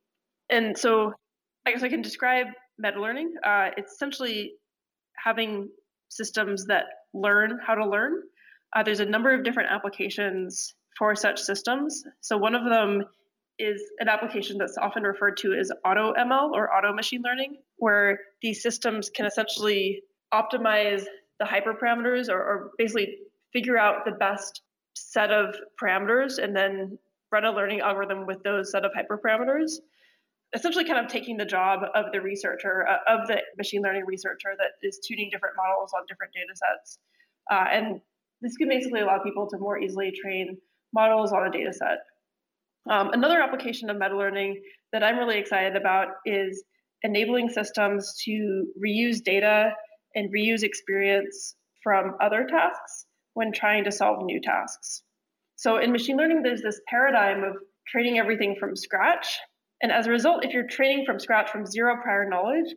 And 0.50 0.78
so 0.78 1.14
I 1.66 1.72
guess 1.72 1.84
I 1.84 1.90
can 1.90 2.02
describe 2.02 2.48
meta 2.82 3.00
learning. 3.00 3.34
Uh, 3.46 3.70
it's 3.78 3.94
essentially 3.94 4.54
having 5.24 5.70
systems 6.10 6.66
that 6.66 6.86
learn 7.14 7.60
how 7.66 7.76
to 7.76 7.86
learn. 7.86 8.22
Uh, 8.76 8.84
there's 8.84 9.00
a 9.00 9.06
number 9.06 9.34
of 9.34 9.44
different 9.44 9.70
applications 9.72 10.74
for 10.98 11.16
such 11.16 11.40
systems. 11.40 12.04
So 12.22 12.38
one 12.38 12.56
of 12.56 12.66
them 12.66 13.04
is 13.60 13.82
an 14.00 14.10
application 14.10 14.58
that's 14.58 14.78
often 14.78 15.04
referred 15.04 15.38
to 15.38 15.54
as 15.54 15.72
auto 15.86 16.14
ML 16.14 16.52
or 16.52 16.74
auto 16.74 16.94
machine 16.94 17.22
learning, 17.24 17.58
where 17.78 18.20
these 18.42 18.62
systems 18.62 19.10
can 19.10 19.26
essentially 19.26 20.02
optimize 20.34 21.04
the 21.40 21.46
hyperparameters 21.46 22.30
or, 22.30 22.40
or 22.40 22.72
basically 22.78 23.18
figure 23.54 23.78
out 23.78 24.06
the 24.06 24.12
best 24.12 24.62
set 24.96 25.32
of 25.32 25.56
parameters 25.82 26.38
and 26.38 26.56
then 26.56 26.98
run 27.32 27.46
a 27.46 27.52
learning 27.52 27.82
algorithm 27.82 28.26
with 28.26 28.42
those 28.44 28.72
set 28.72 28.84
of 28.86 28.92
hyperparameters 28.92 29.74
essentially 30.54 30.86
kind 30.86 31.00
of 31.00 31.12
taking 31.12 31.38
the 31.38 31.46
job 31.46 31.80
of 31.96 32.06
the 32.12 32.20
researcher, 32.20 32.86
uh, 32.88 32.98
of 33.08 33.28
the 33.28 33.42
machine 33.58 33.82
learning 33.82 34.04
researcher 34.06 34.54
that 34.58 34.72
is 34.86 35.00
tuning 35.08 35.30
different 35.32 35.56
models 35.56 35.92
on 35.96 36.06
different 36.08 36.34
data 36.34 36.54
sets. 36.54 37.00
Uh, 37.50 37.66
and 37.72 38.02
this 38.42 38.58
can 38.58 38.68
basically 38.68 39.02
allow 39.02 39.20
people 39.24 39.48
to 39.50 39.58
more 39.58 39.80
easily 39.80 40.12
train 40.22 40.58
models 40.94 41.32
on 41.32 41.48
a 41.48 41.52
data 41.52 41.72
set. 41.72 42.00
Um, 42.90 43.12
another 43.14 43.40
application 43.42 43.90
of 43.90 43.98
meta 43.98 44.18
learning 44.18 44.62
that 44.92 45.04
I'm 45.04 45.18
really 45.18 45.38
excited 45.38 45.76
about 45.76 46.08
is 46.26 46.64
enabling 47.04 47.50
systems 47.50 48.16
to 48.26 48.66
reuse 48.84 49.24
data 49.24 49.72
and 50.16 50.34
reuse 50.34 50.64
experience 50.64 51.56
from 51.84 52.16
other 52.22 52.46
tasks 52.50 53.06
when 53.34 53.54
trying 53.54 53.84
to 53.86 53.92
solve 53.92 54.24
new 54.24 54.42
tasks. 54.42 55.04
So 55.56 55.78
in 55.78 55.92
machine 55.92 56.18
learning, 56.18 56.42
there's 56.44 56.62
this 56.62 56.82
paradigm 56.88 57.44
of 57.44 57.56
training 57.88 58.18
everything 58.18 58.56
from 58.60 58.76
scratch 58.76 59.40
and 59.82 59.92
as 59.92 60.08
a 60.08 60.12
result, 60.12 60.46
if 60.46 60.54
you're 60.54 60.68
training 60.68 61.06
from 61.06 61.20
scratch 61.20 61.50
from 61.50 61.66
zero 61.66 61.96
prior 62.02 62.28
knowledge, 62.28 62.74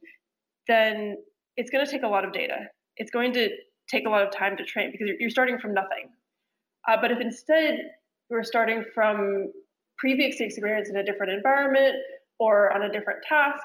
then 0.69 1.17
it's 1.57 1.71
going 1.71 1.85
to 1.85 1.91
take 1.91 2.03
a 2.03 2.09
lot 2.09 2.25
of 2.25 2.33
data. 2.33 2.57
It's 2.97 3.11
going 3.11 3.33
to 3.35 3.51
take 3.91 4.07
a 4.07 4.11
lot 4.11 4.23
of 4.23 4.33
time 4.33 4.57
to 4.57 4.65
train 4.65 4.91
because 4.91 5.09
you're 5.19 5.31
starting 5.31 5.59
from 5.59 5.75
nothing. 5.75 6.09
Uh, 6.89 6.97
but 7.01 7.11
if 7.11 7.21
instead 7.21 7.79
you're 8.31 8.45
starting 8.45 8.85
from 8.95 9.53
previous 9.99 10.41
experience 10.41 10.89
in 10.89 10.97
a 10.97 11.05
different 11.05 11.33
environment 11.33 11.95
or 12.39 12.75
on 12.75 12.83
a 12.83 12.93
different 12.93 13.21
task, 13.29 13.63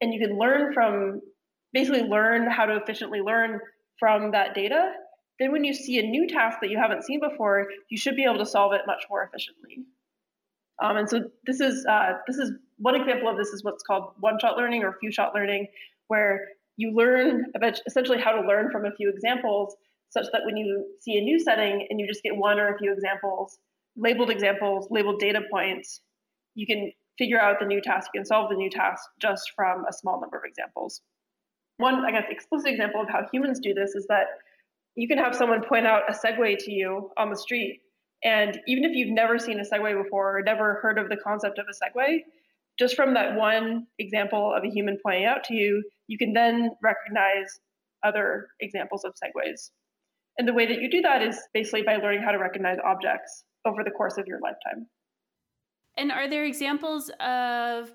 and 0.00 0.12
you 0.12 0.20
can 0.20 0.38
learn 0.38 0.72
from 0.72 1.20
basically 1.72 2.02
learn 2.02 2.50
how 2.50 2.64
to 2.64 2.76
efficiently 2.76 3.20
learn 3.20 3.60
from 3.98 4.30
that 4.30 4.54
data, 4.54 4.92
then 5.38 5.52
when 5.52 5.64
you 5.64 5.74
see 5.74 5.98
a 5.98 6.02
new 6.02 6.26
task 6.26 6.58
that 6.62 6.70
you 6.70 6.78
haven't 6.78 7.04
seen 7.04 7.20
before, 7.20 7.66
you 7.90 7.98
should 7.98 8.16
be 8.16 8.24
able 8.24 8.38
to 8.38 8.46
solve 8.46 8.72
it 8.72 8.82
much 8.86 9.04
more 9.10 9.22
efficiently. 9.22 9.84
Um, 10.82 10.96
and 10.96 11.08
so 11.08 11.24
this 11.46 11.60
is 11.60 11.84
uh, 11.86 12.12
this 12.26 12.36
is 12.36 12.52
one 12.78 12.94
example 12.94 13.28
of 13.28 13.36
this 13.36 13.48
is 13.48 13.64
what's 13.64 13.82
called 13.82 14.12
one-shot 14.20 14.56
learning 14.56 14.84
or 14.84 14.96
few-shot 15.00 15.34
learning, 15.34 15.66
where 16.06 16.46
you 16.76 16.92
learn 16.94 17.46
about 17.56 17.80
essentially 17.86 18.18
how 18.18 18.32
to 18.32 18.46
learn 18.46 18.70
from 18.70 18.84
a 18.84 18.92
few 18.92 19.10
examples, 19.10 19.74
such 20.10 20.26
that 20.32 20.42
when 20.44 20.56
you 20.56 20.86
see 21.00 21.18
a 21.18 21.20
new 21.20 21.38
setting 21.40 21.86
and 21.90 21.98
you 21.98 22.06
just 22.06 22.22
get 22.22 22.36
one 22.36 22.60
or 22.60 22.74
a 22.74 22.78
few 22.78 22.92
examples, 22.92 23.58
labeled 23.96 24.30
examples, 24.30 24.86
labeled 24.90 25.18
data 25.18 25.40
points, 25.50 26.00
you 26.54 26.66
can 26.66 26.92
figure 27.18 27.40
out 27.40 27.56
the 27.58 27.66
new 27.66 27.80
task, 27.80 28.10
you 28.14 28.20
can 28.20 28.24
solve 28.24 28.48
the 28.48 28.56
new 28.56 28.70
task 28.70 29.02
just 29.20 29.50
from 29.56 29.84
a 29.88 29.92
small 29.92 30.20
number 30.20 30.36
of 30.36 30.44
examples. 30.46 31.02
One, 31.78 32.04
I 32.06 32.12
guess, 32.12 32.24
explicit 32.30 32.70
example 32.70 33.00
of 33.00 33.08
how 33.08 33.26
humans 33.32 33.58
do 33.60 33.74
this 33.74 33.96
is 33.96 34.06
that 34.08 34.26
you 34.94 35.08
can 35.08 35.18
have 35.18 35.34
someone 35.34 35.62
point 35.62 35.86
out 35.86 36.02
a 36.08 36.12
Segway 36.12 36.56
to 36.58 36.72
you 36.72 37.10
on 37.16 37.30
the 37.30 37.36
street 37.36 37.80
and 38.24 38.60
even 38.66 38.84
if 38.84 38.92
you've 38.94 39.14
never 39.14 39.38
seen 39.38 39.60
a 39.60 39.64
Segway 39.64 40.00
before 40.00 40.38
or 40.38 40.42
never 40.42 40.74
heard 40.82 40.98
of 40.98 41.08
the 41.08 41.16
concept 41.16 41.58
of 41.58 41.66
a 41.68 41.72
Segway, 41.72 42.20
just 42.78 42.94
from 42.96 43.14
that 43.14 43.36
one 43.36 43.86
example 43.98 44.52
of 44.54 44.64
a 44.64 44.70
human 44.70 44.98
pointing 45.02 45.24
out 45.24 45.44
to 45.44 45.54
you, 45.54 45.82
you 46.06 46.18
can 46.18 46.32
then 46.32 46.70
recognize 46.82 47.60
other 48.04 48.48
examples 48.60 49.04
of 49.04 49.14
Segways. 49.14 49.70
And 50.38 50.46
the 50.46 50.52
way 50.52 50.66
that 50.66 50.80
you 50.80 50.90
do 50.90 51.00
that 51.02 51.22
is 51.22 51.40
basically 51.52 51.82
by 51.82 51.96
learning 51.96 52.22
how 52.22 52.30
to 52.30 52.38
recognize 52.38 52.78
objects 52.84 53.44
over 53.64 53.82
the 53.82 53.90
course 53.90 54.16
of 54.18 54.26
your 54.26 54.38
lifetime. 54.40 54.86
And 55.96 56.12
are 56.12 56.28
there 56.28 56.44
examples 56.44 57.10
of 57.18 57.92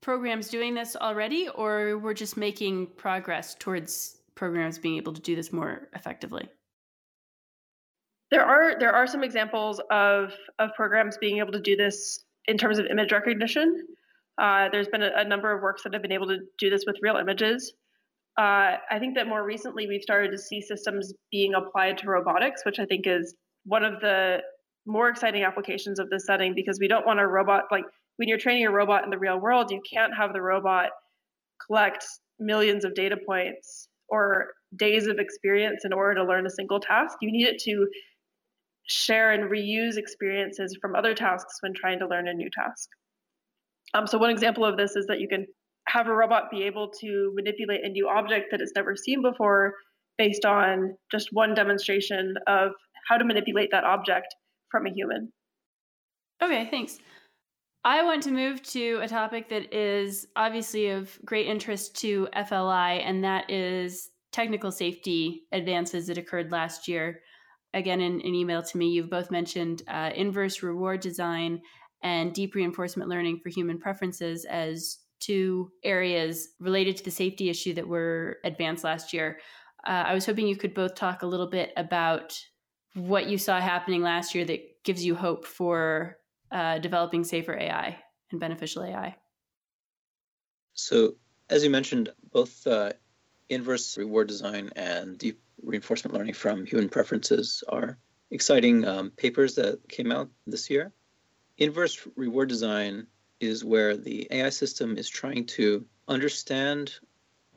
programs 0.00 0.48
doing 0.48 0.74
this 0.74 0.94
already, 0.94 1.48
or 1.48 1.98
we're 1.98 2.14
just 2.14 2.36
making 2.36 2.86
progress 2.96 3.56
towards 3.58 4.18
programs 4.36 4.78
being 4.78 4.96
able 4.96 5.12
to 5.12 5.20
do 5.20 5.34
this 5.34 5.52
more 5.52 5.88
effectively? 5.94 6.48
There 8.30 8.44
are 8.44 8.78
there 8.78 8.92
are 8.92 9.06
some 9.06 9.24
examples 9.24 9.80
of 9.90 10.32
of 10.58 10.70
programs 10.76 11.18
being 11.18 11.38
able 11.38 11.52
to 11.52 11.60
do 11.60 11.76
this 11.76 12.24
in 12.46 12.56
terms 12.56 12.78
of 12.78 12.86
image 12.86 13.12
recognition. 13.12 13.86
Uh, 14.40 14.68
there's 14.70 14.88
been 14.88 15.02
a, 15.02 15.10
a, 15.16 15.24
number 15.24 15.54
of 15.54 15.60
works 15.60 15.82
that 15.82 15.92
have 15.92 16.00
been 16.00 16.12
able 16.12 16.28
to 16.28 16.38
do 16.58 16.70
this 16.70 16.84
with 16.86 16.96
real 17.02 17.16
images. 17.16 17.74
Uh, 18.38 18.76
I 18.90 18.98
think 18.98 19.16
that 19.16 19.26
more 19.26 19.44
recently 19.44 19.86
we've 19.86 20.00
started 20.00 20.30
to 20.30 20.38
see 20.38 20.62
systems 20.62 21.12
being 21.30 21.52
applied 21.52 21.98
to 21.98 22.06
robotics, 22.06 22.64
which 22.64 22.78
I 22.78 22.86
think 22.86 23.06
is 23.06 23.34
one 23.64 23.84
of 23.84 24.00
the 24.00 24.38
more 24.86 25.10
exciting 25.10 25.44
applications 25.44 25.98
of 25.98 26.08
this 26.08 26.24
setting 26.24 26.54
because 26.54 26.78
we 26.80 26.88
don't 26.88 27.04
want 27.04 27.20
a 27.20 27.26
robot 27.26 27.64
like 27.70 27.84
when 28.16 28.28
you're 28.28 28.38
training 28.38 28.66
a 28.66 28.70
robot 28.70 29.04
in 29.04 29.10
the 29.10 29.18
real 29.18 29.38
world, 29.38 29.70
you 29.70 29.80
can't 29.92 30.14
have 30.16 30.32
the 30.32 30.42
robot 30.42 30.90
collect 31.66 32.04
millions 32.38 32.84
of 32.84 32.94
data 32.94 33.16
points 33.26 33.88
or 34.08 34.48
days 34.76 35.06
of 35.06 35.18
experience 35.18 35.84
in 35.84 35.92
order 35.92 36.14
to 36.14 36.24
learn 36.24 36.46
a 36.46 36.50
single 36.50 36.80
task. 36.80 37.16
You 37.20 37.32
need 37.32 37.46
it 37.46 37.58
to 37.60 37.86
share 38.90 39.30
and 39.30 39.50
reuse 39.50 39.96
experiences 39.96 40.76
from 40.80 40.96
other 40.96 41.14
tasks 41.14 41.58
when 41.60 41.72
trying 41.72 42.00
to 42.00 42.08
learn 42.08 42.26
a 42.26 42.34
new 42.34 42.50
task. 42.50 42.88
Um, 43.94 44.06
so 44.06 44.18
one 44.18 44.30
example 44.30 44.64
of 44.64 44.76
this 44.76 44.96
is 44.96 45.06
that 45.06 45.20
you 45.20 45.28
can 45.28 45.46
have 45.88 46.08
a 46.08 46.14
robot 46.14 46.50
be 46.50 46.64
able 46.64 46.90
to 47.00 47.32
manipulate 47.34 47.84
a 47.84 47.88
new 47.88 48.08
object 48.08 48.46
that 48.50 48.60
it's 48.60 48.72
never 48.74 48.96
seen 48.96 49.22
before 49.22 49.74
based 50.18 50.44
on 50.44 50.96
just 51.10 51.28
one 51.32 51.54
demonstration 51.54 52.34
of 52.46 52.72
how 53.08 53.16
to 53.16 53.24
manipulate 53.24 53.70
that 53.70 53.84
object 53.84 54.26
from 54.70 54.86
a 54.86 54.90
human. 54.90 55.32
Okay, 56.42 56.68
thanks. 56.70 56.98
I 57.84 58.02
want 58.02 58.24
to 58.24 58.30
move 58.30 58.62
to 58.64 58.98
a 59.02 59.08
topic 59.08 59.48
that 59.50 59.72
is 59.72 60.26
obviously 60.36 60.88
of 60.88 61.18
great 61.24 61.46
interest 61.46 61.96
to 62.00 62.28
FLI, 62.34 63.02
and 63.04 63.24
that 63.24 63.50
is 63.50 64.10
technical 64.32 64.70
safety 64.70 65.44
advances 65.52 66.08
that 66.08 66.18
occurred 66.18 66.52
last 66.52 66.88
year. 66.88 67.20
Again, 67.72 68.00
in 68.00 68.20
an 68.20 68.34
email 68.34 68.62
to 68.62 68.78
me, 68.78 68.88
you've 68.90 69.10
both 69.10 69.30
mentioned 69.30 69.82
uh, 69.88 70.10
inverse 70.14 70.62
reward 70.62 71.00
design 71.00 71.60
and 72.02 72.32
deep 72.32 72.54
reinforcement 72.54 73.08
learning 73.08 73.40
for 73.42 73.48
human 73.50 73.78
preferences 73.78 74.44
as 74.44 74.98
two 75.20 75.70
areas 75.84 76.48
related 76.58 76.96
to 76.96 77.04
the 77.04 77.10
safety 77.10 77.50
issue 77.50 77.74
that 77.74 77.86
were 77.86 78.38
advanced 78.44 78.84
last 78.84 79.12
year. 79.12 79.38
Uh, 79.86 80.04
I 80.06 80.14
was 80.14 80.26
hoping 80.26 80.46
you 80.46 80.56
could 80.56 80.74
both 80.74 80.94
talk 80.94 81.22
a 81.22 81.26
little 81.26 81.48
bit 81.48 81.72
about 81.76 82.38
what 82.94 83.26
you 83.26 83.38
saw 83.38 83.60
happening 83.60 84.02
last 84.02 84.34
year 84.34 84.44
that 84.46 84.82
gives 84.84 85.04
you 85.04 85.14
hope 85.14 85.46
for 85.46 86.16
uh, 86.50 86.78
developing 86.78 87.24
safer 87.24 87.56
AI 87.56 87.96
and 88.30 88.40
beneficial 88.40 88.82
AI? 88.82 89.16
So, 90.74 91.14
as 91.48 91.62
you 91.62 91.70
mentioned, 91.70 92.10
both 92.32 92.66
uh, 92.66 92.92
inverse 93.50 93.98
reward 93.98 94.28
design 94.28 94.70
and 94.76 95.18
deep 95.18 95.40
reinforcement 95.62 96.14
learning 96.14 96.34
from 96.34 96.64
human 96.64 96.88
preferences 96.88 97.62
are 97.68 97.98
exciting 98.30 98.86
um, 98.86 99.10
papers 99.10 99.56
that 99.56 99.86
came 99.88 100.12
out 100.12 100.30
this 100.46 100.70
year. 100.70 100.92
Inverse 101.58 102.06
reward 102.16 102.48
design 102.48 103.08
is 103.40 103.64
where 103.64 103.96
the 103.96 104.28
AI 104.30 104.50
system 104.50 104.96
is 104.96 105.08
trying 105.08 105.46
to 105.46 105.84
understand 106.08 106.92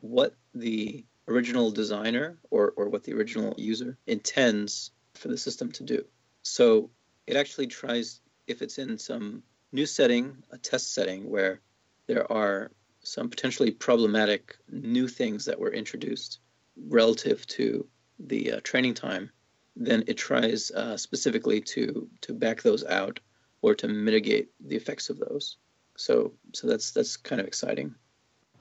what 0.02 0.36
the 0.54 1.06
original 1.28 1.72
designer 1.72 2.38
or, 2.50 2.74
or 2.76 2.90
what 2.90 3.04
the 3.04 3.14
original 3.14 3.54
user 3.58 3.98
intends 4.08 4.92
for 5.14 5.28
the 5.28 5.38
system 5.38 5.72
to 5.72 5.84
do. 5.84 6.04
So 6.42 6.90
it 7.28 7.38
actually 7.38 7.68
tries 7.68 8.20
if 8.48 8.62
it's 8.62 8.78
in 8.78 8.98
some 8.98 9.44
new 9.72 9.86
setting, 9.86 10.44
a 10.52 10.58
test 10.58 10.94
setting 10.94 11.30
where 11.30 11.62
there 12.08 12.30
are 12.32 12.72
some 13.04 13.30
potentially 13.30 13.72
problematic 13.72 14.58
new 14.70 15.08
things 15.08 15.46
that 15.46 15.60
were 15.60 15.72
introduced 15.72 16.40
relative 16.88 17.46
to 17.48 17.88
the 18.20 18.54
uh, 18.54 18.60
training 18.64 18.94
time, 18.94 19.30
then 19.76 20.04
it 20.08 20.18
tries 20.18 20.72
uh, 20.72 20.98
specifically 20.98 21.62
to 21.62 22.10
to 22.22 22.34
back 22.34 22.62
those 22.62 22.84
out 22.86 23.20
or 23.62 23.76
to 23.76 23.88
mitigate 23.88 24.50
the 24.60 24.76
effects 24.76 25.10
of 25.10 25.20
those. 25.20 25.58
So 25.98 26.34
so 26.54 26.68
that's 26.68 26.92
that's 26.92 27.18
kind 27.18 27.42
of 27.42 27.48
exciting. 27.48 27.96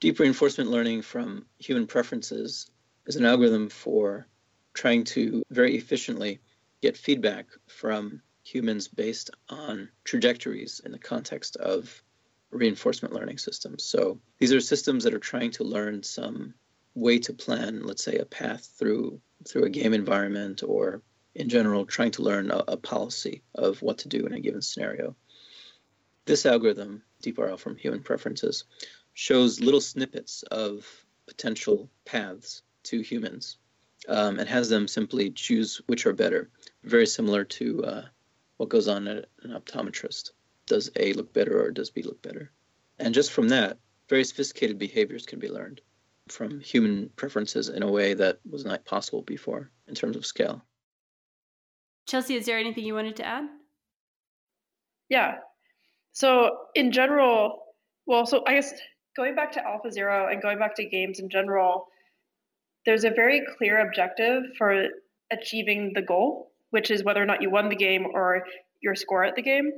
Deep 0.00 0.18
reinforcement 0.18 0.70
learning 0.70 1.02
from 1.02 1.46
human 1.58 1.86
preferences 1.86 2.70
is 3.06 3.16
an 3.16 3.24
algorithm 3.24 3.68
for 3.68 4.26
trying 4.74 5.04
to 5.04 5.42
very 5.50 5.76
efficiently 5.76 6.40
get 6.80 6.96
feedback 6.96 7.46
from 7.68 8.22
humans 8.42 8.88
based 8.88 9.30
on 9.48 9.88
trajectories 10.04 10.80
in 10.84 10.92
the 10.92 10.98
context 10.98 11.56
of 11.56 12.02
reinforcement 12.52 13.14
learning 13.14 13.38
systems. 13.38 13.82
So 13.82 14.20
these 14.38 14.52
are 14.52 14.60
systems 14.60 15.04
that 15.04 15.14
are 15.14 15.18
trying 15.18 15.50
to 15.52 15.64
learn 15.64 16.02
some 16.02 16.54
way 16.94 17.18
to 17.18 17.32
plan, 17.32 17.82
let's 17.82 18.04
say, 18.04 18.16
a 18.16 18.24
path 18.24 18.68
through 18.78 19.20
through 19.48 19.64
a 19.64 19.70
game 19.70 19.92
environment 19.92 20.62
or 20.62 21.02
in 21.34 21.48
general 21.48 21.84
trying 21.84 22.12
to 22.12 22.22
learn 22.22 22.50
a, 22.50 22.62
a 22.68 22.76
policy 22.76 23.42
of 23.54 23.82
what 23.82 23.98
to 23.98 24.08
do 24.08 24.26
in 24.26 24.34
a 24.34 24.40
given 24.40 24.62
scenario. 24.62 25.16
This 26.26 26.46
algorithm, 26.46 27.02
DeepRL 27.24 27.58
from 27.58 27.76
human 27.76 28.02
preferences, 28.02 28.64
shows 29.14 29.60
little 29.60 29.80
snippets 29.80 30.44
of 30.44 30.86
potential 31.26 31.90
paths 32.04 32.62
to 32.84 33.00
humans 33.00 33.56
um, 34.08 34.38
and 34.38 34.48
has 34.48 34.68
them 34.68 34.86
simply 34.86 35.30
choose 35.30 35.80
which 35.86 36.06
are 36.06 36.12
better, 36.12 36.50
very 36.84 37.06
similar 37.06 37.44
to 37.44 37.84
uh, 37.84 38.02
what 38.58 38.68
goes 38.68 38.86
on 38.86 39.08
at 39.08 39.26
an 39.42 39.50
optometrist. 39.50 40.30
Does 40.66 40.90
A 40.96 41.12
look 41.12 41.32
better 41.32 41.62
or 41.62 41.70
does 41.70 41.90
B 41.90 42.02
look 42.02 42.22
better? 42.22 42.50
And 42.98 43.14
just 43.14 43.32
from 43.32 43.48
that, 43.48 43.78
very 44.08 44.24
sophisticated 44.24 44.78
behaviors 44.78 45.26
can 45.26 45.38
be 45.38 45.48
learned 45.48 45.80
from 46.28 46.60
human 46.60 47.10
preferences 47.16 47.68
in 47.68 47.82
a 47.82 47.90
way 47.90 48.14
that 48.14 48.38
was 48.48 48.64
not 48.64 48.84
possible 48.84 49.22
before 49.22 49.70
in 49.88 49.94
terms 49.94 50.16
of 50.16 50.24
scale. 50.24 50.62
Chelsea, 52.06 52.36
is 52.36 52.46
there 52.46 52.58
anything 52.58 52.84
you 52.84 52.94
wanted 52.94 53.16
to 53.16 53.24
add? 53.24 53.44
Yeah. 55.08 55.36
So, 56.12 56.56
in 56.74 56.92
general, 56.92 57.62
well, 58.06 58.26
so 58.26 58.44
I 58.46 58.54
guess 58.54 58.72
going 59.16 59.34
back 59.34 59.52
to 59.52 59.60
AlphaZero 59.60 60.32
and 60.32 60.40
going 60.40 60.58
back 60.58 60.74
to 60.76 60.84
games 60.84 61.18
in 61.20 61.28
general, 61.28 61.86
there's 62.86 63.04
a 63.04 63.10
very 63.10 63.42
clear 63.56 63.86
objective 63.86 64.42
for 64.58 64.88
achieving 65.30 65.92
the 65.94 66.02
goal 66.02 66.52
which 66.72 66.90
is 66.90 67.04
whether 67.04 67.22
or 67.22 67.26
not 67.26 67.42
you 67.42 67.50
won 67.50 67.68
the 67.68 67.76
game 67.76 68.06
or 68.14 68.44
your 68.80 68.94
score 68.94 69.22
at 69.22 69.36
the 69.36 69.42
game. 69.42 69.70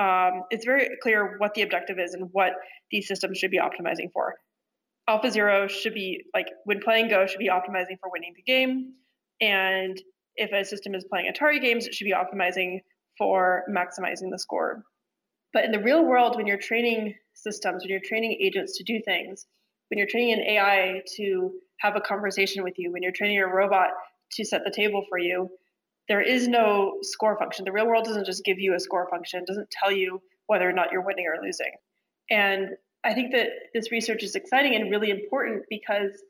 Um, 0.00 0.42
it's 0.50 0.64
very 0.64 0.88
clear 1.02 1.36
what 1.38 1.54
the 1.54 1.62
objective 1.62 1.98
is 1.98 2.14
and 2.14 2.28
what 2.32 2.52
these 2.90 3.06
systems 3.06 3.38
should 3.38 3.50
be 3.50 3.58
optimizing 3.58 4.10
for. 4.12 4.34
AlphaZero 5.08 5.68
should 5.68 5.94
be 5.94 6.24
like 6.34 6.46
when 6.64 6.80
playing 6.80 7.08
Go 7.08 7.26
should 7.26 7.38
be 7.38 7.50
optimizing 7.50 7.98
for 8.00 8.10
winning 8.10 8.32
the 8.34 8.42
game, 8.42 8.94
and 9.40 10.00
if 10.36 10.52
a 10.52 10.64
system 10.64 10.94
is 10.94 11.04
playing 11.04 11.30
Atari 11.32 11.60
games, 11.60 11.86
it 11.86 11.94
should 11.94 12.06
be 12.06 12.14
optimizing 12.14 12.78
for 13.18 13.64
maximizing 13.70 14.30
the 14.30 14.38
score. 14.38 14.82
But 15.52 15.64
in 15.64 15.70
the 15.70 15.78
real 15.78 16.04
world, 16.04 16.36
when 16.36 16.46
you're 16.46 16.58
training 16.58 17.14
systems, 17.34 17.84
when 17.84 17.90
you're 17.90 18.00
training 18.00 18.38
agents 18.40 18.76
to 18.78 18.84
do 18.84 19.00
things, 19.04 19.46
when 19.88 19.98
you're 19.98 20.08
training 20.08 20.32
an 20.32 20.40
AI 20.40 21.02
to 21.16 21.52
have 21.78 21.96
a 21.96 22.00
conversation 22.00 22.64
with 22.64 22.74
you, 22.78 22.90
when 22.90 23.02
you're 23.02 23.12
training 23.12 23.38
a 23.38 23.46
robot 23.46 23.90
to 24.32 24.44
set 24.44 24.62
the 24.64 24.70
table 24.70 25.04
for 25.08 25.18
you, 25.18 25.48
there 26.08 26.20
is 26.20 26.48
no 26.48 26.98
score 27.02 27.36
function. 27.38 27.64
The 27.64 27.72
real 27.72 27.86
world 27.86 28.04
doesn't 28.04 28.26
just 28.26 28.44
give 28.44 28.58
you 28.58 28.74
a 28.74 28.80
score 28.80 29.08
function, 29.08 29.44
doesn't 29.46 29.70
tell 29.70 29.90
you 29.90 30.20
whether 30.46 30.68
or 30.68 30.72
not 30.72 30.92
you're 30.92 31.04
winning 31.04 31.26
or 31.26 31.42
losing. 31.42 31.72
And 32.30 32.70
I 33.04 33.14
think 33.14 33.32
that 33.32 33.48
this 33.72 33.90
research 33.90 34.22
is 34.22 34.34
exciting 34.34 34.74
and 34.74 34.90
really 34.90 35.10
important 35.10 35.62
because 35.70 36.22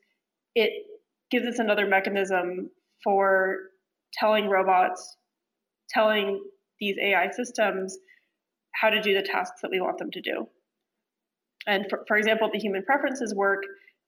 it 0.55 0.87
gives 1.31 1.47
us 1.47 1.59
another 1.59 1.87
mechanism 1.87 2.71
for 3.03 3.59
telling 4.13 4.49
robots, 4.49 5.17
telling 5.89 6.43
these 6.81 6.97
AI 7.01 7.31
systems 7.31 7.97
how 8.73 8.91
to 8.91 9.01
do 9.01 9.15
the 9.15 9.23
tasks 9.23 9.61
that 9.63 9.71
we 9.71 9.81
want 9.81 9.99
them 9.99 10.11
to 10.13 10.21
do. 10.21 10.47
And 11.67 11.87
for, 11.89 12.05
for 12.07 12.17
example, 12.17 12.51
the 12.53 12.59
human 12.59 12.85
preferences 12.85 13.35
work, 13.35 13.63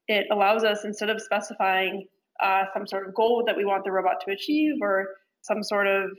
it 0.09 0.26
allows 0.31 0.64
us, 0.64 0.85
instead 0.85 1.11
of 1.11 1.20
specifying 1.20 2.07
uh, 2.42 2.64
some 2.74 2.87
sort 2.87 3.09
of 3.09 3.14
goal 3.14 3.44
that 3.46 3.57
we 3.57 3.64
want 3.64 3.85
the 3.85 3.90
robot 3.90 4.16
to 4.26 4.33
achieve 4.33 4.74
or 4.81 5.07
some 5.46 5.62
sort 5.62 5.87
of 5.87 6.11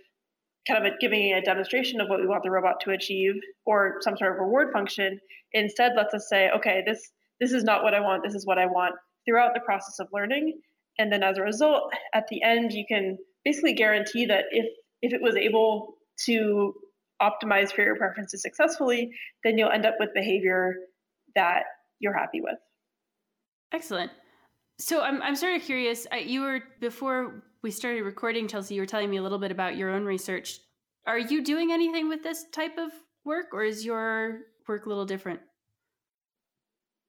kind 0.67 0.85
of 0.85 0.93
a, 0.93 0.97
giving 0.99 1.33
a 1.33 1.41
demonstration 1.41 2.01
of 2.01 2.09
what 2.09 2.19
we 2.19 2.27
want 2.27 2.43
the 2.43 2.51
robot 2.51 2.75
to 2.81 2.91
achieve 2.91 3.33
or 3.65 3.97
some 4.01 4.17
sort 4.17 4.33
of 4.33 4.39
reward 4.39 4.69
function. 4.73 5.19
Instead 5.53 5.93
lets 5.95 6.13
us 6.13 6.27
say 6.29 6.49
okay 6.55 6.83
this 6.85 7.11
this 7.39 7.51
is 7.51 7.63
not 7.63 7.83
what 7.83 7.93
i 7.93 7.99
want 7.99 8.23
this 8.23 8.35
is 8.35 8.45
what 8.45 8.57
i 8.57 8.65
want 8.65 8.93
throughout 9.25 9.53
the 9.53 9.61
process 9.61 9.99
of 9.99 10.07
learning. 10.11 10.59
And 10.99 11.11
then 11.11 11.23
as 11.23 11.37
a 11.37 11.41
result 11.41 11.93
at 12.13 12.27
the 12.29 12.43
end 12.43 12.73
you 12.73 12.85
can 12.87 13.17
basically 13.45 13.73
guarantee 13.73 14.25
that 14.25 14.45
if 14.51 14.65
if 15.01 15.13
it 15.13 15.21
was 15.21 15.35
able 15.35 15.95
to 16.25 16.73
optimize 17.21 17.71
for 17.71 17.83
your 17.83 17.95
preferences 17.95 18.41
successfully 18.41 19.11
then 19.43 19.57
you'll 19.57 19.71
end 19.71 19.85
up 19.85 19.95
with 19.99 20.09
behavior 20.13 20.75
that 21.35 21.63
you're 21.99 22.17
happy 22.17 22.41
with. 22.41 22.57
Excellent 23.73 24.11
so 24.79 25.01
i'm, 25.01 25.21
I'm 25.21 25.35
sort 25.35 25.55
of 25.55 25.61
curious 25.61 26.07
you 26.25 26.41
were 26.41 26.61
before 26.79 27.43
we 27.67 27.71
started 27.71 28.03
recording, 28.03 28.47
Chelsea, 28.47 28.75
you 28.75 28.81
were 28.81 28.87
telling 28.87 29.09
me 29.09 29.17
a 29.17 29.21
little 29.21 29.39
bit 29.39 29.51
about 29.51 29.75
your 29.75 29.89
own 29.89 30.05
research. 30.05 30.59
Are 31.05 31.19
you 31.19 31.43
doing 31.43 31.71
anything 31.71 32.09
with 32.09 32.23
this 32.23 32.45
type 32.51 32.77
of 32.77 32.91
work, 33.25 33.47
or 33.53 33.63
is 33.63 33.85
your 33.85 34.41
work 34.67 34.85
a 34.85 34.89
little 34.89 35.05
different? 35.05 35.39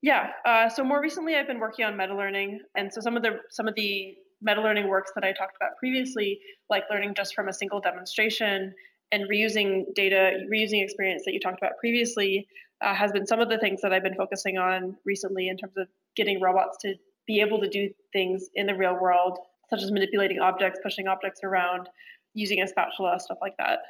Yeah. 0.00 0.30
Uh, 0.44 0.68
so 0.68 0.84
more 0.84 1.00
recently, 1.00 1.36
I've 1.36 1.46
been 1.46 1.60
working 1.60 1.84
on 1.84 1.96
meta 1.96 2.16
learning, 2.16 2.60
and 2.76 2.92
so 2.92 3.00
some 3.00 3.16
of 3.16 3.22
the 3.22 3.40
some 3.50 3.68
of 3.68 3.74
the 3.74 4.14
meta 4.40 4.60
learning 4.60 4.88
works 4.88 5.12
that 5.14 5.24
I 5.24 5.32
talked 5.32 5.56
about 5.56 5.76
previously, 5.78 6.40
like 6.70 6.84
learning 6.90 7.14
just 7.14 7.34
from 7.34 7.48
a 7.48 7.52
single 7.52 7.80
demonstration 7.80 8.74
and 9.10 9.28
reusing 9.28 9.84
data, 9.94 10.40
reusing 10.52 10.82
experience 10.82 11.22
that 11.24 11.32
you 11.32 11.40
talked 11.40 11.58
about 11.58 11.72
previously, 11.78 12.46
uh, 12.80 12.94
has 12.94 13.10
been 13.12 13.26
some 13.26 13.40
of 13.40 13.48
the 13.48 13.58
things 13.58 13.80
that 13.82 13.92
I've 13.92 14.02
been 14.02 14.14
focusing 14.14 14.58
on 14.58 14.96
recently 15.04 15.48
in 15.48 15.56
terms 15.56 15.74
of 15.76 15.88
getting 16.14 16.40
robots 16.40 16.78
to 16.82 16.94
be 17.28 17.40
able 17.40 17.60
to 17.60 17.68
do 17.68 17.90
things 18.12 18.48
in 18.56 18.66
the 18.66 18.74
real 18.74 18.98
world 19.00 19.38
such 19.70 19.82
as 19.82 19.92
manipulating 19.92 20.40
objects, 20.40 20.80
pushing 20.82 21.06
objects 21.06 21.40
around, 21.44 21.88
using 22.34 22.62
a 22.62 22.66
spatula, 22.66 23.20
stuff 23.20 23.38
like 23.40 23.54
that. 23.58 23.80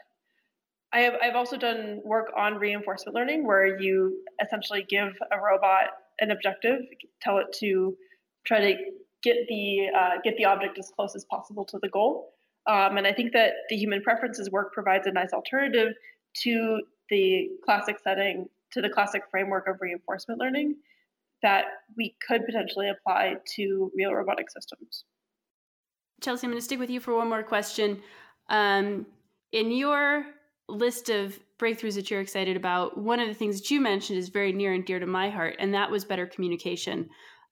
I 0.93 1.01
have, 1.01 1.15
I've 1.23 1.37
also 1.37 1.57
done 1.57 2.01
work 2.05 2.33
on 2.37 2.57
reinforcement 2.57 3.15
learning 3.15 3.47
where 3.47 3.81
you 3.81 4.23
essentially 4.45 4.85
give 4.89 5.17
a 5.31 5.39
robot 5.39 5.91
an 6.21 6.31
objective, 6.31 6.81
tell 7.23 7.39
it 7.39 7.47
to 7.61 7.97
try 8.45 8.61
to 8.61 8.75
get 9.23 9.37
the 9.49 9.89
uh, 9.97 10.15
get 10.25 10.37
the 10.37 10.47
object 10.47 10.79
as 10.79 10.91
close 10.97 11.15
as 11.15 11.25
possible 11.27 11.65
to 11.67 11.79
the 11.81 11.89
goal. 11.89 12.33
Um, 12.67 12.97
and 12.97 13.07
I 13.07 13.13
think 13.13 13.33
that 13.35 13.53
the 13.69 13.77
human 13.77 14.03
preferences 14.03 14.51
work 14.51 14.73
provides 14.73 15.07
a 15.07 15.13
nice 15.13 15.33
alternative 15.33 15.95
to 16.43 16.81
the 17.09 17.51
classic 17.65 17.99
setting, 18.03 18.47
to 18.73 18.81
the 18.81 18.89
classic 18.89 19.23
framework 19.31 19.69
of 19.69 19.77
reinforcement 19.81 20.41
learning 20.41 20.77
that 21.43 21.65
we 21.97 22.17
could 22.27 22.45
potentially 22.45 22.89
apply 22.89 23.35
to 23.57 23.91
real 23.97 24.13
robotic 24.13 24.51
systems. 24.51 25.05
Chelsea, 26.21 26.47
I'm 26.47 26.51
going 26.51 26.61
to 26.61 26.65
stick 26.65 26.79
with 26.79 26.91
you 26.91 27.01
for 27.01 27.15
one 27.15 27.29
more 27.29 27.43
question. 27.43 28.03
Um, 28.49 29.07
in 29.53 29.71
your 29.71 30.25
list 30.69 31.11
of 31.11 31.39
breakthroughs 31.59 31.95
that 31.95 32.11
you're 32.11 32.21
excited 32.21 32.57
about, 32.57 32.99
one 32.99 33.21
of 33.21 33.29
the 33.29 33.35
things 33.35 33.61
that 33.61 33.71
you 33.71 33.81
mentioned 33.81 34.19
is 34.19 34.29
very 34.29 34.53
near 34.53 34.73
and 34.73 34.85
dear 34.85 34.99
to 34.99 35.07
my 35.07 35.31
heart, 35.31 35.57
and 35.59 35.73
that 35.75 35.91
was 35.91 36.05
better 36.05 36.27
communication, 36.27 37.09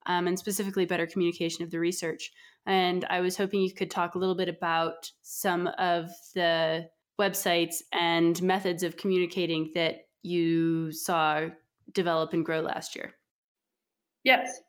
um, 0.07 0.27
and 0.27 0.39
specifically 0.39 0.85
better 0.85 1.07
communication 1.07 1.65
of 1.65 1.71
the 1.71 1.79
research. 1.79 2.33
And 2.67 3.05
I 3.09 3.21
was 3.21 3.37
hoping 3.37 3.61
you 3.61 3.73
could 3.73 3.91
talk 3.91 4.15
a 4.15 4.19
little 4.19 4.35
bit 4.35 4.49
about 4.49 5.11
some 5.23 5.69
of 5.79 6.11
the 6.35 6.89
websites 7.21 7.77
and 7.93 8.41
methods 8.43 8.83
of 8.83 8.97
communicating 8.97 9.71
that 9.75 10.07
you 10.23 10.93
saw 10.93 11.49
develop 11.93 12.33
and 12.33 12.45
grow 12.45 12.61
last 12.61 12.97
year. 12.97 13.15
Yes. 14.27 14.61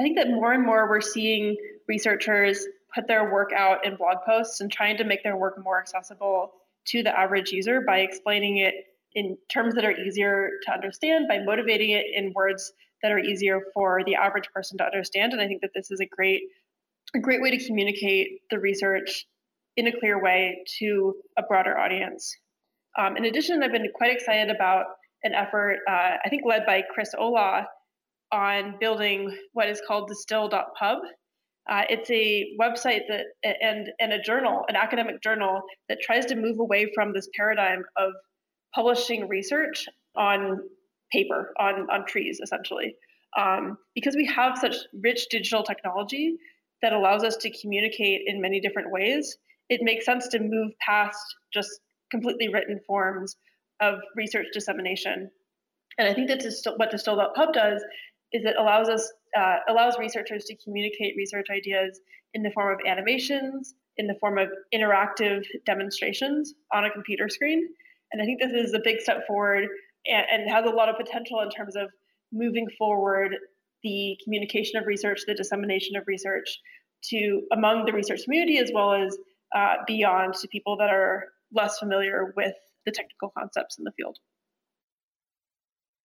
I 0.00 0.02
think 0.02 0.18
that 0.18 0.28
more 0.28 0.52
and 0.52 0.66
more 0.66 0.88
we're 0.88 1.00
seeing 1.00 1.56
researchers 1.86 2.66
put 2.92 3.06
their 3.06 3.32
work 3.32 3.52
out 3.56 3.86
in 3.86 3.94
blog 3.94 4.16
posts 4.26 4.60
and 4.60 4.70
trying 4.70 4.96
to 4.96 5.04
make 5.04 5.22
their 5.22 5.36
work 5.36 5.54
more 5.62 5.78
accessible 5.78 6.50
to 6.86 7.04
the 7.04 7.16
average 7.16 7.52
user 7.52 7.80
by 7.80 7.98
explaining 7.98 8.56
it 8.56 8.74
in 9.14 9.38
terms 9.48 9.76
that 9.76 9.84
are 9.84 9.92
easier 9.92 10.50
to 10.66 10.72
understand, 10.72 11.26
by 11.28 11.38
motivating 11.38 11.90
it 11.90 12.06
in 12.12 12.32
words 12.34 12.72
that 13.02 13.12
are 13.12 13.20
easier 13.20 13.60
for 13.72 14.00
the 14.04 14.16
average 14.16 14.48
person 14.52 14.76
to 14.78 14.84
understand. 14.84 15.32
And 15.32 15.40
I 15.40 15.46
think 15.46 15.62
that 15.62 15.70
this 15.76 15.92
is 15.92 16.00
a 16.00 16.06
great, 16.06 16.42
a 17.14 17.20
great 17.20 17.40
way 17.40 17.56
to 17.56 17.66
communicate 17.66 18.40
the 18.50 18.58
research 18.58 19.26
in 19.76 19.86
a 19.86 19.96
clear 19.96 20.20
way 20.20 20.64
to 20.80 21.14
a 21.38 21.42
broader 21.44 21.78
audience. 21.78 22.36
Um, 22.98 23.16
in 23.16 23.26
addition, 23.26 23.62
I've 23.62 23.70
been 23.70 23.86
quite 23.94 24.10
excited 24.10 24.50
about 24.50 24.86
an 25.22 25.34
effort, 25.34 25.78
uh, 25.88 26.16
I 26.24 26.28
think 26.28 26.42
led 26.44 26.66
by 26.66 26.82
Chris 26.92 27.14
Olah, 27.16 27.66
on 28.34 28.74
building 28.80 29.34
what 29.52 29.68
is 29.68 29.80
called 29.86 30.08
distill.pub. 30.08 30.98
Uh, 31.70 31.82
it's 31.88 32.10
a 32.10 32.44
website 32.60 33.02
that 33.08 33.24
and 33.62 33.88
and 33.98 34.12
a 34.12 34.20
journal, 34.20 34.64
an 34.68 34.76
academic 34.76 35.22
journal 35.22 35.62
that 35.88 35.98
tries 36.02 36.26
to 36.26 36.34
move 36.34 36.58
away 36.58 36.90
from 36.94 37.14
this 37.14 37.28
paradigm 37.34 37.82
of 37.96 38.12
publishing 38.74 39.28
research 39.28 39.86
on 40.16 40.60
paper, 41.10 41.54
on 41.58 41.86
on 41.90 42.04
trees, 42.06 42.40
essentially, 42.42 42.94
um, 43.38 43.78
because 43.94 44.14
we 44.14 44.26
have 44.26 44.58
such 44.58 44.76
rich 45.02 45.28
digital 45.30 45.62
technology 45.62 46.36
that 46.82 46.92
allows 46.92 47.24
us 47.24 47.36
to 47.36 47.50
communicate 47.62 48.22
in 48.26 48.42
many 48.42 48.60
different 48.60 48.90
ways. 48.90 49.38
It 49.70 49.80
makes 49.82 50.04
sense 50.04 50.28
to 50.28 50.40
move 50.40 50.72
past 50.84 51.24
just 51.54 51.70
completely 52.10 52.48
written 52.48 52.78
forms 52.86 53.36
of 53.80 54.00
research 54.14 54.48
dissemination. 54.52 55.30
And 55.96 56.08
I 56.08 56.12
think 56.12 56.28
that's 56.28 56.62
what 56.76 56.90
Distill.pub 56.90 57.54
does 57.54 57.82
is 58.34 58.44
it 58.44 58.56
allows 58.58 58.88
us 58.88 59.10
uh, 59.38 59.58
allows 59.68 59.96
researchers 59.98 60.44
to 60.44 60.56
communicate 60.56 61.14
research 61.16 61.46
ideas 61.50 62.00
in 62.34 62.42
the 62.42 62.50
form 62.50 62.74
of 62.74 62.86
animations, 62.86 63.74
in 63.96 64.06
the 64.06 64.14
form 64.20 64.38
of 64.38 64.48
interactive 64.74 65.44
demonstrations 65.64 66.54
on 66.72 66.84
a 66.84 66.90
computer 66.90 67.28
screen. 67.28 67.66
And 68.12 68.20
I 68.20 68.24
think 68.24 68.40
this 68.40 68.52
is 68.52 68.74
a 68.74 68.80
big 68.82 69.00
step 69.00 69.26
forward 69.26 69.64
and, 70.06 70.26
and 70.30 70.50
has 70.50 70.66
a 70.66 70.70
lot 70.70 70.88
of 70.88 70.96
potential 70.96 71.40
in 71.40 71.50
terms 71.50 71.76
of 71.76 71.88
moving 72.32 72.66
forward 72.76 73.36
the 73.82 74.16
communication 74.24 74.78
of 74.78 74.86
research, 74.86 75.20
the 75.26 75.34
dissemination 75.34 75.96
of 75.96 76.04
research 76.06 76.48
to 77.10 77.42
among 77.52 77.84
the 77.84 77.92
research 77.92 78.24
community 78.24 78.58
as 78.58 78.70
well 78.74 78.92
as 78.94 79.16
uh, 79.54 79.76
beyond 79.86 80.34
to 80.34 80.48
people 80.48 80.76
that 80.76 80.90
are 80.90 81.24
less 81.52 81.78
familiar 81.78 82.32
with 82.36 82.54
the 82.86 82.90
technical 82.90 83.32
concepts 83.38 83.78
in 83.78 83.84
the 83.84 83.92
field. 83.96 84.18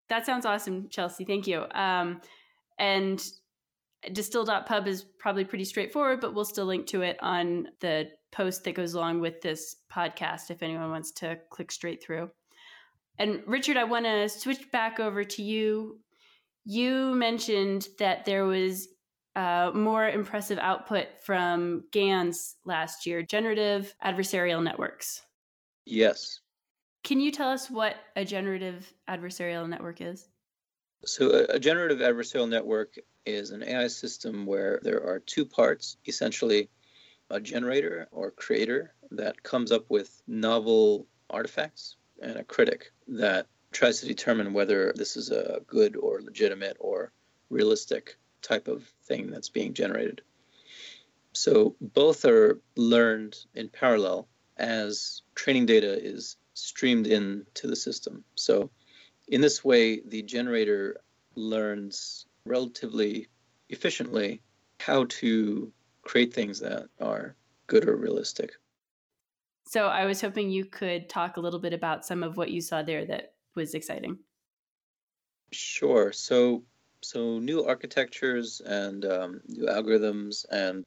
That 0.09 0.27
sounds 0.27 0.47
awesome, 0.47 0.89
Chelsea. 0.89 1.25
Thank 1.25 1.47
you. 1.47 1.65
Um, 1.75 2.21
and 2.79 3.23
distill.pub 4.13 4.87
is 4.87 5.05
probably 5.19 5.45
pretty 5.45 5.65
straightforward, 5.65 6.21
but 6.21 6.35
we'll 6.35 6.45
still 6.45 6.67
link 6.67 6.87
to 6.89 7.03
it 7.03 7.19
on 7.21 7.69
the 7.81 8.09
post 8.31 8.65
that 8.65 8.75
goes 8.75 8.95
along 8.95 9.21
with 9.21 9.41
this 9.41 9.77
podcast 9.93 10.51
if 10.51 10.63
anyone 10.63 10.91
wants 10.91 11.13
to 11.13 11.39
click 11.51 11.73
straight 11.73 12.03
through. 12.03 12.31
And 13.19 13.43
Richard, 13.47 13.77
I 13.77 13.85
want 13.85 14.05
to 14.05 14.29
switch 14.29 14.71
back 14.71 15.01
over 15.01 15.25
to 15.25 15.43
you. 15.43 15.99
You 16.65 17.15
mentioned 17.15 17.89
that 17.99 18.25
there 18.25 18.45
was 18.45 18.89
uh, 19.35 19.73
more 19.75 20.09
impressive 20.09 20.59
output 20.59 21.07
from 21.25 21.85
GANs 21.93 22.57
last 22.65 23.07
year, 23.07 23.23
generative 23.23 23.95
adversarial 24.05 24.63
networks. 24.63 25.23
Yes. 25.85 26.41
Can 27.03 27.21
you 27.21 27.31
tell 27.31 27.51
us 27.51 27.71
what 27.71 27.97
a 28.17 28.25
generative 28.25 28.93
adversarial 29.09 29.69
network 29.69 30.01
is? 30.01 30.29
So, 31.05 31.47
a, 31.49 31.59
generative 31.59 31.99
adversarial 31.99 32.49
network 32.49 32.97
is 33.25 33.51
an 33.51 33.63
AI 33.63 33.87
system 33.87 34.47
where 34.47 34.81
there 34.83 35.03
are 35.07 35.21
two 35.21 35.45
parts 35.45 35.97
essentially, 36.07 36.69
a 37.31 37.41
generator 37.41 38.09
or 38.11 38.31
creator 38.31 38.95
that 39.13 39.43
comes 39.43 39.71
up 39.71 39.89
with 39.89 40.23
novel 40.27 41.07
artifacts, 41.31 41.97
and 42.21 42.37
a 42.37 42.45
critic 42.45 42.91
that 43.07 43.47
tries 43.71 44.01
to 44.01 44.07
determine 44.07 44.53
whether 44.53 44.93
this 44.97 45.17
is 45.17 45.31
a 45.31 45.61
good 45.67 45.95
or 45.97 46.21
legitimate 46.21 46.77
or 46.81 47.13
realistic 47.49 48.17
type 48.43 48.67
of 48.67 48.85
thing 49.05 49.31
that's 49.31 49.51
being 49.51 49.75
generated. 49.75 50.23
So, 51.33 51.77
both 51.81 52.25
are 52.25 52.61
learned 52.77 53.37
in 53.55 53.69
parallel 53.69 54.27
as 54.57 55.23
training 55.37 55.67
data 55.67 55.97
is 56.05 56.37
streamed 56.59 57.07
into 57.07 57.67
the 57.67 57.77
system. 57.77 58.25
So, 58.35 58.71
in 59.29 59.41
this 59.41 59.65
way, 59.65 60.01
the 60.01 60.23
generator 60.23 61.01
learns 61.35 62.27
relatively 62.45 63.29
efficiently 63.69 64.43
how 64.81 65.05
to 65.09 65.73
create 66.03 66.33
things 66.33 66.59
that 66.61 66.89
are 67.01 67.37
good 67.67 67.89
or 67.89 67.97
realistic. 67.97 68.53
So, 69.67 69.87
I 69.87 70.07
was 70.07 70.21
hoping 70.21 70.51
you 70.51 70.65
could 70.65 71.09
talk 71.09 71.37
a 71.37 71.41
little 71.41 71.61
bit 71.61 71.73
about 71.73 72.05
some 72.05 72.23
of 72.23 72.37
what 72.37 72.51
you 72.51 72.61
saw 72.61 72.83
there 72.83 73.05
that 73.07 73.35
was 73.55 73.75
exciting. 73.75 74.19
Sure. 75.53 76.13
So, 76.13 76.65
so 77.01 77.39
new 77.39 77.65
architectures 77.65 78.61
and 78.61 79.05
um, 79.05 79.41
new 79.47 79.67
algorithms 79.67 80.45
and 80.51 80.85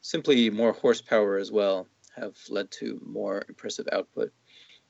simply 0.00 0.50
more 0.50 0.72
horsepower 0.72 1.36
as 1.36 1.52
well 1.52 1.86
have 2.16 2.36
led 2.48 2.70
to 2.70 3.00
more 3.04 3.42
impressive 3.48 3.88
output. 3.92 4.32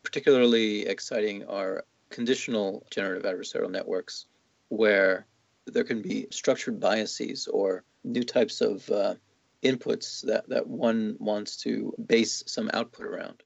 Particularly 0.03 0.87
exciting 0.87 1.45
are 1.47 1.85
conditional 2.11 2.87
generative 2.91 3.25
adversarial 3.25 3.71
networks, 3.71 4.27
where 4.69 5.27
there 5.67 5.85
can 5.85 6.03
be 6.03 6.27
structured 6.31 6.81
biases 6.81 7.47
or 7.47 7.85
new 8.05 8.23
types 8.23 8.61
of 8.61 8.89
uh, 8.91 9.15
inputs 9.63 10.23
that, 10.27 10.49
that 10.49 10.67
one 10.67 11.17
wants 11.19 11.57
to 11.59 11.95
base 12.05 12.43
some 12.47 12.71
output 12.75 13.07
around. 13.07 13.43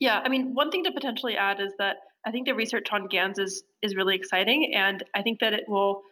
Yeah, 0.00 0.20
I 0.22 0.28
mean, 0.28 0.54
one 0.54 0.70
thing 0.70 0.84
to 0.84 0.92
potentially 0.92 1.36
add 1.36 1.60
is 1.60 1.72
that 1.78 1.96
I 2.24 2.30
think 2.30 2.46
the 2.46 2.54
research 2.54 2.88
on 2.92 3.08
GANs 3.08 3.38
is, 3.38 3.64
is 3.82 3.96
really 3.96 4.14
exciting, 4.14 4.72
and 4.74 5.02
I 5.14 5.22
think 5.22 5.40
that 5.40 5.54
it 5.54 5.64
will 5.66 6.02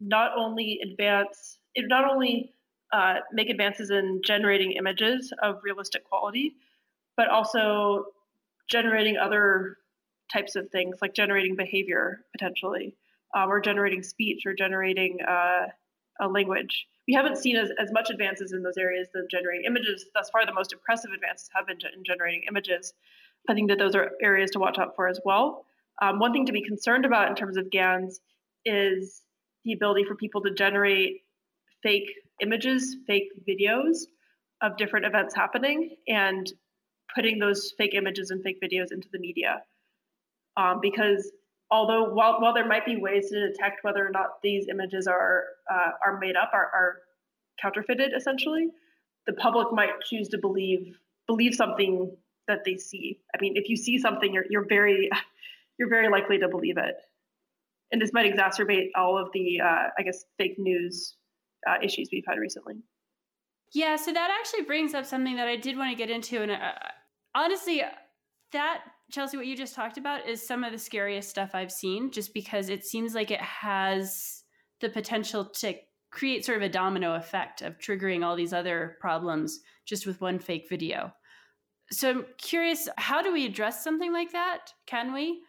not 0.00 0.32
only 0.36 0.80
advance, 0.82 1.58
it 1.74 1.84
not 1.88 2.10
only 2.10 2.54
uh, 2.92 3.16
make 3.32 3.50
advances 3.50 3.90
in 3.90 4.22
generating 4.24 4.72
images 4.72 5.32
of 5.42 5.60
realistic 5.62 6.04
quality, 6.04 6.54
but 7.16 7.28
also 7.28 8.06
generating 8.70 9.16
other 9.16 9.76
types 10.32 10.56
of 10.56 10.70
things 10.70 10.96
like 11.02 11.14
generating 11.14 11.56
behavior 11.56 12.20
potentially, 12.32 12.94
um, 13.36 13.50
or 13.50 13.60
generating 13.60 14.02
speech 14.02 14.42
or 14.46 14.54
generating 14.54 15.18
uh, 15.28 15.66
a 16.20 16.28
language. 16.28 16.86
We 17.08 17.14
haven't 17.14 17.38
seen 17.38 17.56
as, 17.56 17.70
as 17.78 17.90
much 17.92 18.10
advances 18.10 18.52
in 18.52 18.62
those 18.62 18.76
areas 18.78 19.08
than 19.12 19.26
generating 19.30 19.64
images. 19.66 20.06
Thus 20.14 20.30
far, 20.30 20.46
the 20.46 20.54
most 20.54 20.72
impressive 20.72 21.10
advances 21.12 21.48
have 21.54 21.66
been 21.66 21.78
in 21.94 22.04
generating 22.04 22.42
images. 22.48 22.92
I 23.48 23.54
think 23.54 23.68
that 23.70 23.78
those 23.78 23.94
are 23.94 24.12
areas 24.22 24.50
to 24.52 24.58
watch 24.58 24.78
out 24.78 24.94
for 24.94 25.08
as 25.08 25.20
well. 25.24 25.64
Um, 26.02 26.18
one 26.18 26.32
thing 26.32 26.46
to 26.46 26.52
be 26.52 26.62
concerned 26.62 27.04
about 27.04 27.28
in 27.28 27.34
terms 27.34 27.56
of 27.56 27.70
GANs 27.70 28.20
is 28.64 29.22
the 29.64 29.72
ability 29.72 30.04
for 30.04 30.14
people 30.14 30.42
to 30.42 30.54
generate 30.54 31.22
fake 31.82 32.10
images, 32.40 32.96
fake 33.06 33.28
videos 33.48 33.98
of 34.62 34.76
different 34.76 35.06
events 35.06 35.34
happening, 35.34 35.96
and 36.06 36.52
putting 37.14 37.38
those 37.38 37.72
fake 37.76 37.94
images 37.94 38.30
and 38.30 38.42
fake 38.42 38.60
videos 38.62 38.92
into 38.92 39.08
the 39.12 39.18
media. 39.18 39.62
Um, 40.56 40.80
because 40.80 41.30
although 41.70 42.12
while, 42.12 42.40
while 42.40 42.54
there 42.54 42.66
might 42.66 42.84
be 42.84 42.96
ways 42.96 43.30
to 43.30 43.48
detect 43.48 43.82
whether 43.82 44.06
or 44.06 44.10
not 44.10 44.42
these 44.42 44.68
images 44.68 45.06
are 45.06 45.44
uh, 45.70 45.90
are 46.04 46.18
made 46.18 46.36
up, 46.36 46.50
are, 46.52 46.70
are 46.74 46.96
counterfeited 47.60 48.12
essentially, 48.16 48.68
the 49.26 49.32
public 49.34 49.68
might 49.72 50.00
choose 50.04 50.28
to 50.28 50.38
believe 50.38 50.98
believe 51.26 51.54
something 51.54 52.16
that 52.48 52.64
they 52.64 52.76
see. 52.76 53.20
I 53.34 53.38
mean, 53.40 53.54
if 53.56 53.68
you 53.68 53.76
see 53.76 53.98
something, 53.98 54.32
you're 54.32 54.46
you're 54.50 54.66
very 54.68 55.10
you're 55.78 55.88
very 55.88 56.10
likely 56.10 56.38
to 56.38 56.48
believe 56.48 56.76
it, 56.76 56.96
and 57.92 58.00
this 58.00 58.12
might 58.12 58.32
exacerbate 58.32 58.88
all 58.96 59.16
of 59.16 59.28
the 59.32 59.60
uh, 59.60 59.88
I 59.98 60.02
guess 60.02 60.24
fake 60.38 60.58
news 60.58 61.14
uh, 61.68 61.76
issues 61.82 62.08
we've 62.12 62.24
had 62.26 62.38
recently. 62.38 62.74
Yeah, 63.72 63.94
so 63.96 64.12
that 64.12 64.36
actually 64.40 64.62
brings 64.62 64.94
up 64.94 65.06
something 65.06 65.36
that 65.36 65.46
I 65.46 65.54
did 65.54 65.76
want 65.76 65.90
to 65.90 65.96
get 65.96 66.10
into, 66.10 66.42
and 66.42 66.50
uh, 66.50 66.72
honestly, 67.34 67.82
that 68.52 68.80
Chelsea, 69.10 69.36
what 69.36 69.46
you 69.46 69.56
just 69.56 69.74
talked 69.74 69.98
about 69.98 70.28
is 70.28 70.46
some 70.46 70.64
of 70.64 70.72
the 70.72 70.78
scariest 70.78 71.28
stuff 71.28 71.50
I've 71.54 71.72
seen, 71.72 72.10
just 72.10 72.32
because 72.32 72.68
it 72.68 72.84
seems 72.84 73.14
like 73.14 73.30
it 73.30 73.40
has 73.40 74.44
the 74.80 74.88
potential 74.88 75.44
to 75.44 75.74
create 76.10 76.44
sort 76.44 76.58
of 76.58 76.62
a 76.62 76.68
domino 76.68 77.14
effect 77.14 77.62
of 77.62 77.78
triggering 77.78 78.24
all 78.24 78.36
these 78.36 78.52
other 78.52 78.96
problems 79.00 79.60
just 79.86 80.06
with 80.06 80.20
one 80.20 80.38
fake 80.38 80.66
video. 80.68 81.12
So 81.92 82.10
I'm 82.10 82.26
curious, 82.38 82.88
how 82.96 83.22
do 83.22 83.32
we 83.32 83.46
address 83.46 83.82
something 83.82 84.12
like 84.12 84.32
that? 84.32 84.72
Can 84.86 85.12
we? 85.12 85.40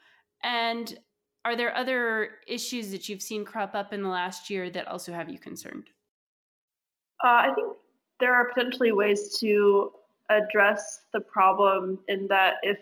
And 0.44 0.98
are 1.46 1.56
there 1.56 1.76
other 1.76 2.30
issues 2.48 2.92
that 2.92 3.10
you've 3.10 3.22
seen 3.22 3.46
crop 3.46 3.74
up 3.74 3.94
in 3.94 4.02
the 4.02 4.10
last 4.10 4.50
year 4.50 4.70
that 4.72 4.88
also 4.88 5.14
have 5.14 5.30
you 5.30 5.40
concerned? 5.40 5.90
Uh, 7.24 7.28
I 7.28 7.54
think 7.56 7.74
there 8.20 8.34
are 8.34 8.50
potentially 8.54 8.92
ways 8.92 9.38
to 9.40 9.92
address 10.38 11.02
the 11.14 11.20
problem 11.20 12.00
in 12.08 12.28
that 12.28 12.56
if 12.64 12.78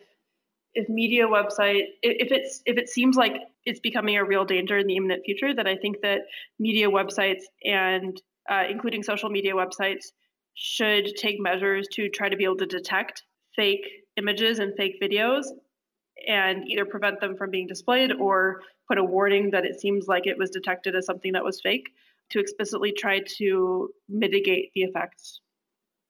if 0.76 0.88
media 0.88 1.28
website 1.28 1.84
if 2.04 2.32
it's 2.32 2.62
if 2.66 2.78
it 2.78 2.90
seems 2.90 3.16
like 3.16 3.34
it's 3.66 3.80
becoming 3.80 4.18
a 4.18 4.24
real 4.24 4.46
danger 4.46 4.78
in 4.78 4.88
the 4.88 4.96
imminent 4.96 5.24
future, 5.26 5.54
then 5.54 5.68
I 5.68 5.76
think 5.76 6.02
that 6.02 6.22
media 6.60 6.90
websites 6.90 7.44
and 7.64 8.22
uh, 8.50 8.64
including 8.70 9.04
social 9.04 9.30
media 9.30 9.54
websites 9.54 10.06
should 10.56 11.16
take 11.18 11.40
measures 11.40 11.88
to 11.94 12.10
try 12.10 12.30
to 12.30 12.36
be 12.36 12.44
able 12.44 12.58
to 12.58 12.66
detect 12.66 13.24
fake 13.56 13.86
images 14.18 14.60
and 14.60 14.74
fake 14.76 15.02
videos 15.02 15.46
and 16.28 16.68
either 16.68 16.86
prevent 16.86 17.22
them 17.22 17.36
from 17.38 17.50
being 17.50 17.68
displayed 17.68 18.12
or 18.14 18.62
put 18.88 18.98
a 18.98 19.04
warning 19.04 19.52
that 19.52 19.66
it 19.66 19.80
seems 19.80 20.08
like 20.08 20.28
it 20.28 20.38
was 20.38 20.50
detected 20.50 20.96
as 20.96 21.06
something 21.06 21.34
that 21.34 21.44
was 21.44 21.62
fake 21.62 21.90
to 22.30 22.40
explicitly 22.40 22.92
try 22.92 23.22
to 23.38 23.90
mitigate 24.08 24.72
the 24.74 24.82
effects. 24.82 25.42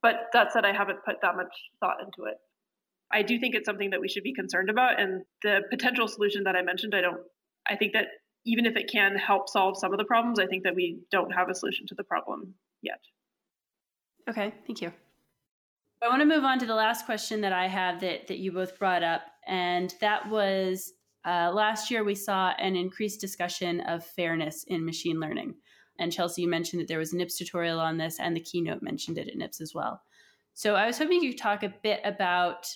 But 0.01 0.27
that 0.33 0.51
said, 0.51 0.65
I 0.65 0.73
haven't 0.73 1.03
put 1.05 1.17
that 1.21 1.35
much 1.35 1.53
thought 1.79 1.97
into 1.99 2.29
it. 2.29 2.37
I 3.11 3.21
do 3.21 3.39
think 3.39 3.55
it's 3.55 3.65
something 3.65 3.89
that 3.89 4.01
we 4.01 4.07
should 4.07 4.23
be 4.23 4.33
concerned 4.33 4.69
about. 4.69 4.99
And 4.99 5.23
the 5.43 5.61
potential 5.69 6.07
solution 6.07 6.43
that 6.43 6.55
I 6.55 6.61
mentioned, 6.61 6.93
I 6.95 7.01
don't, 7.01 7.21
I 7.67 7.75
think 7.75 7.93
that 7.93 8.05
even 8.45 8.65
if 8.65 8.75
it 8.75 8.89
can 8.89 9.15
help 9.15 9.49
solve 9.49 9.77
some 9.77 9.91
of 9.91 9.97
the 9.97 10.05
problems, 10.05 10.39
I 10.39 10.45
think 10.45 10.63
that 10.63 10.75
we 10.75 10.99
don't 11.11 11.31
have 11.31 11.49
a 11.49 11.55
solution 11.55 11.85
to 11.87 11.95
the 11.95 12.03
problem 12.03 12.53
yet. 12.81 12.99
Okay, 14.29 14.53
thank 14.67 14.81
you. 14.81 14.93
I 16.01 16.07
want 16.07 16.21
to 16.21 16.25
move 16.25 16.45
on 16.45 16.59
to 16.59 16.65
the 16.65 16.75
last 16.75 17.05
question 17.05 17.41
that 17.41 17.51
I 17.51 17.67
have 17.67 17.99
that, 18.01 18.27
that 18.27 18.37
you 18.37 18.51
both 18.53 18.79
brought 18.79 19.03
up. 19.03 19.23
And 19.47 19.93
that 19.99 20.29
was 20.29 20.93
uh, 21.25 21.51
last 21.53 21.91
year 21.91 22.03
we 22.03 22.15
saw 22.15 22.53
an 22.57 22.75
increased 22.75 23.19
discussion 23.19 23.81
of 23.81 24.05
fairness 24.05 24.63
in 24.67 24.85
machine 24.85 25.19
learning. 25.19 25.55
And 25.99 26.11
Chelsea, 26.11 26.41
you 26.41 26.47
mentioned 26.47 26.81
that 26.81 26.87
there 26.87 26.99
was 26.99 27.13
a 27.13 27.17
NIPS 27.17 27.37
tutorial 27.37 27.79
on 27.79 27.97
this, 27.97 28.19
and 28.19 28.35
the 28.35 28.41
keynote 28.41 28.81
mentioned 28.81 29.17
it 29.17 29.27
at 29.27 29.35
NIPS 29.35 29.61
as 29.61 29.75
well. 29.75 30.01
So 30.53 30.75
I 30.75 30.87
was 30.87 30.97
hoping 30.97 31.21
you 31.21 31.31
could 31.31 31.41
talk 31.41 31.63
a 31.63 31.73
bit 31.83 32.01
about 32.03 32.67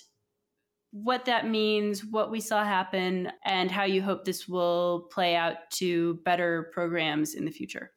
what 0.92 1.24
that 1.24 1.48
means, 1.48 2.04
what 2.04 2.30
we 2.30 2.40
saw 2.40 2.62
happen, 2.64 3.32
and 3.44 3.70
how 3.70 3.84
you 3.84 4.00
hope 4.00 4.24
this 4.24 4.48
will 4.48 5.08
play 5.10 5.34
out 5.34 5.56
to 5.72 6.14
better 6.24 6.70
programs 6.72 7.34
in 7.34 7.44
the 7.44 7.50
future. 7.50 7.90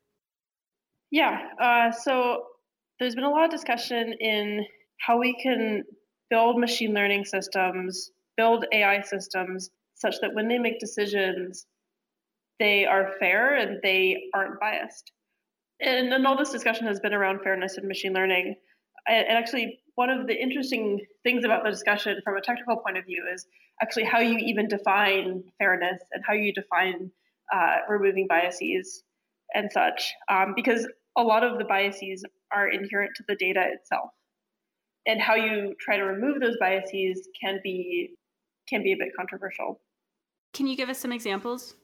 Yeah, 1.12 1.38
uh, 1.62 1.92
so 1.92 2.44
there's 3.00 3.16
been 3.16 3.24
a 3.24 3.30
lot 3.30 3.46
of 3.46 3.52
discussion 3.52 4.14
in 4.20 4.66
how 5.00 5.20
we 5.20 5.40
can 5.42 5.84
build 6.30 6.60
machine 6.60 6.94
learning 6.94 7.26
systems, 7.26 8.12
build 8.36 8.66
AI 8.74 9.02
systems 9.02 9.70
such 9.96 10.16
that 10.22 10.34
when 10.34 10.48
they 10.48 10.58
make 10.58 10.80
decisions, 10.80 11.66
they 12.60 12.86
are 12.86 13.14
fair 13.20 13.56
and 13.56 13.80
they 13.84 14.18
aren't 14.34 14.60
biased. 14.60 15.12
And, 15.80 16.12
and 16.12 16.26
all 16.26 16.38
this 16.38 16.50
discussion 16.50 16.88
has 16.88 17.00
been 17.00 17.14
around 17.14 17.42
fairness 17.42 17.78
in 17.78 17.88
machine 17.88 18.14
learning. 18.14 18.56
And 19.08 19.38
actually, 19.38 19.80
one 19.96 20.10
of 20.10 20.28
the 20.28 20.36
interesting 20.36 21.00
things 21.24 21.46
about 21.46 21.64
the 21.64 21.70
discussion 21.70 22.20
from 22.24 22.36
a 22.36 22.42
technical 22.42 22.78
point 22.78 22.98
of 22.98 23.06
view 23.06 23.24
is 23.34 23.46
actually 23.82 24.04
how 24.04 24.20
you 24.20 24.38
even 24.38 24.68
define 24.68 25.44
fairness 25.60 26.02
and 26.12 26.24
how 26.28 26.34
you 26.34 26.54
define 26.54 27.12
uh, 27.54 27.78
removing 27.88 28.28
biases 28.28 29.04
and 29.54 29.72
such, 29.72 30.14
um, 30.30 30.54
because 30.56 30.88
a 31.18 31.24
lot 31.24 31.44
of 31.44 31.58
the 31.58 31.64
biases 31.64 32.24
are 32.52 32.68
inherent 32.68 33.12
to 33.16 33.24
the 33.28 33.36
data 33.36 33.64
itself, 33.74 34.10
and 35.06 35.22
how 35.22 35.36
you 35.36 35.74
try 35.80 35.96
to 35.96 36.04
remove 36.04 36.42
those 36.42 36.58
biases 36.60 37.30
can 37.42 37.60
be 37.64 38.10
can 38.68 38.84
be 38.84 38.92
a 38.92 38.98
bit 38.98 39.10
controversial. 39.18 39.80
Can 40.54 40.68
you 40.68 40.76
give 40.76 40.90
us 40.90 40.98
some 40.98 41.14
examples? 41.14 41.76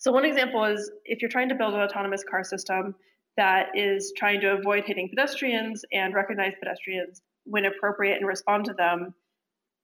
So 0.00 0.10
one 0.10 0.24
example 0.24 0.64
is 0.64 0.90
if 1.04 1.20
you're 1.20 1.30
trying 1.30 1.50
to 1.50 1.54
build 1.54 1.74
an 1.74 1.80
autonomous 1.80 2.24
car 2.24 2.42
system, 2.42 2.94
that 3.36 3.68
is 3.74 4.12
trying 4.16 4.40
to 4.40 4.52
avoid 4.52 4.84
hitting 4.86 5.08
pedestrians 5.10 5.84
and 5.92 6.14
recognize 6.14 6.54
pedestrians 6.58 7.22
when 7.44 7.66
appropriate 7.66 8.16
and 8.16 8.26
respond 8.26 8.64
to 8.64 8.72
them, 8.72 9.14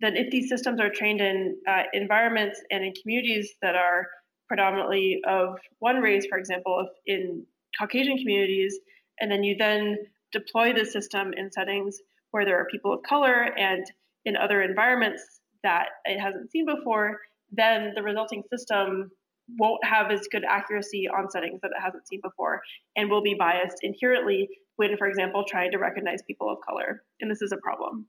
then 0.00 0.16
if 0.16 0.30
these 0.30 0.48
systems 0.48 0.80
are 0.80 0.90
trained 0.90 1.20
in 1.20 1.56
uh, 1.68 1.82
environments 1.92 2.60
and 2.70 2.82
in 2.82 2.94
communities 3.00 3.52
that 3.60 3.74
are 3.76 4.06
predominantly 4.48 5.20
of 5.28 5.58
one 5.80 5.98
race, 5.98 6.26
for 6.26 6.38
example, 6.38 6.88
in 7.06 7.44
Caucasian 7.78 8.16
communities, 8.16 8.78
and 9.20 9.30
then 9.30 9.44
you 9.44 9.54
then 9.56 9.96
deploy 10.32 10.72
the 10.72 10.84
system 10.84 11.32
in 11.36 11.52
settings 11.52 11.98
where 12.30 12.44
there 12.44 12.58
are 12.58 12.66
people 12.70 12.92
of 12.92 13.02
color 13.02 13.50
and 13.58 13.84
in 14.24 14.34
other 14.36 14.62
environments 14.62 15.40
that 15.62 15.88
it 16.06 16.18
hasn't 16.18 16.50
seen 16.50 16.64
before, 16.66 17.20
then 17.52 17.92
the 17.94 18.02
resulting 18.02 18.42
system 18.50 19.10
won't 19.58 19.84
have 19.84 20.10
as 20.10 20.26
good 20.30 20.44
accuracy 20.44 21.08
on 21.08 21.30
settings 21.30 21.60
that 21.62 21.70
it 21.70 21.80
hasn't 21.80 22.06
seen 22.08 22.20
before 22.22 22.60
and 22.96 23.10
will 23.10 23.22
be 23.22 23.34
biased 23.34 23.78
inherently 23.82 24.48
when, 24.76 24.96
for 24.96 25.06
example, 25.06 25.44
trying 25.46 25.70
to 25.70 25.78
recognize 25.78 26.22
people 26.26 26.50
of 26.50 26.58
color. 26.66 27.02
And 27.20 27.30
this 27.30 27.42
is 27.42 27.52
a 27.52 27.56
problem. 27.56 28.06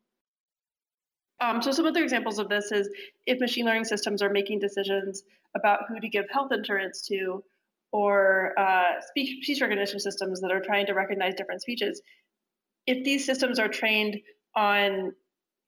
Um, 1.40 1.62
so 1.62 1.72
some 1.72 1.86
other 1.86 2.04
examples 2.04 2.40
of 2.40 2.50
this 2.50 2.72
is 2.72 2.90
if 3.26 3.40
machine 3.40 3.66
learning 3.66 3.86
systems 3.86 4.22
are 4.22 4.30
making 4.30 4.60
decisions 4.60 5.24
about 5.56 5.82
who 5.88 6.00
to 6.00 6.10
give 6.10 6.26
health 6.32 6.52
insurance 6.52 7.02
to, 7.08 7.44
or 7.92 8.54
uh, 8.60 9.00
speech, 9.08 9.44
speech 9.44 9.62
recognition 9.62 10.00
systems 10.00 10.42
that 10.42 10.52
are 10.52 10.60
trying 10.60 10.86
to 10.88 10.94
recognize 10.94 11.36
different 11.36 11.62
speeches. 11.62 12.02
If 12.88 13.04
these 13.04 13.26
systems 13.26 13.60
are 13.60 13.68
trained 13.68 14.18
on 14.56 15.14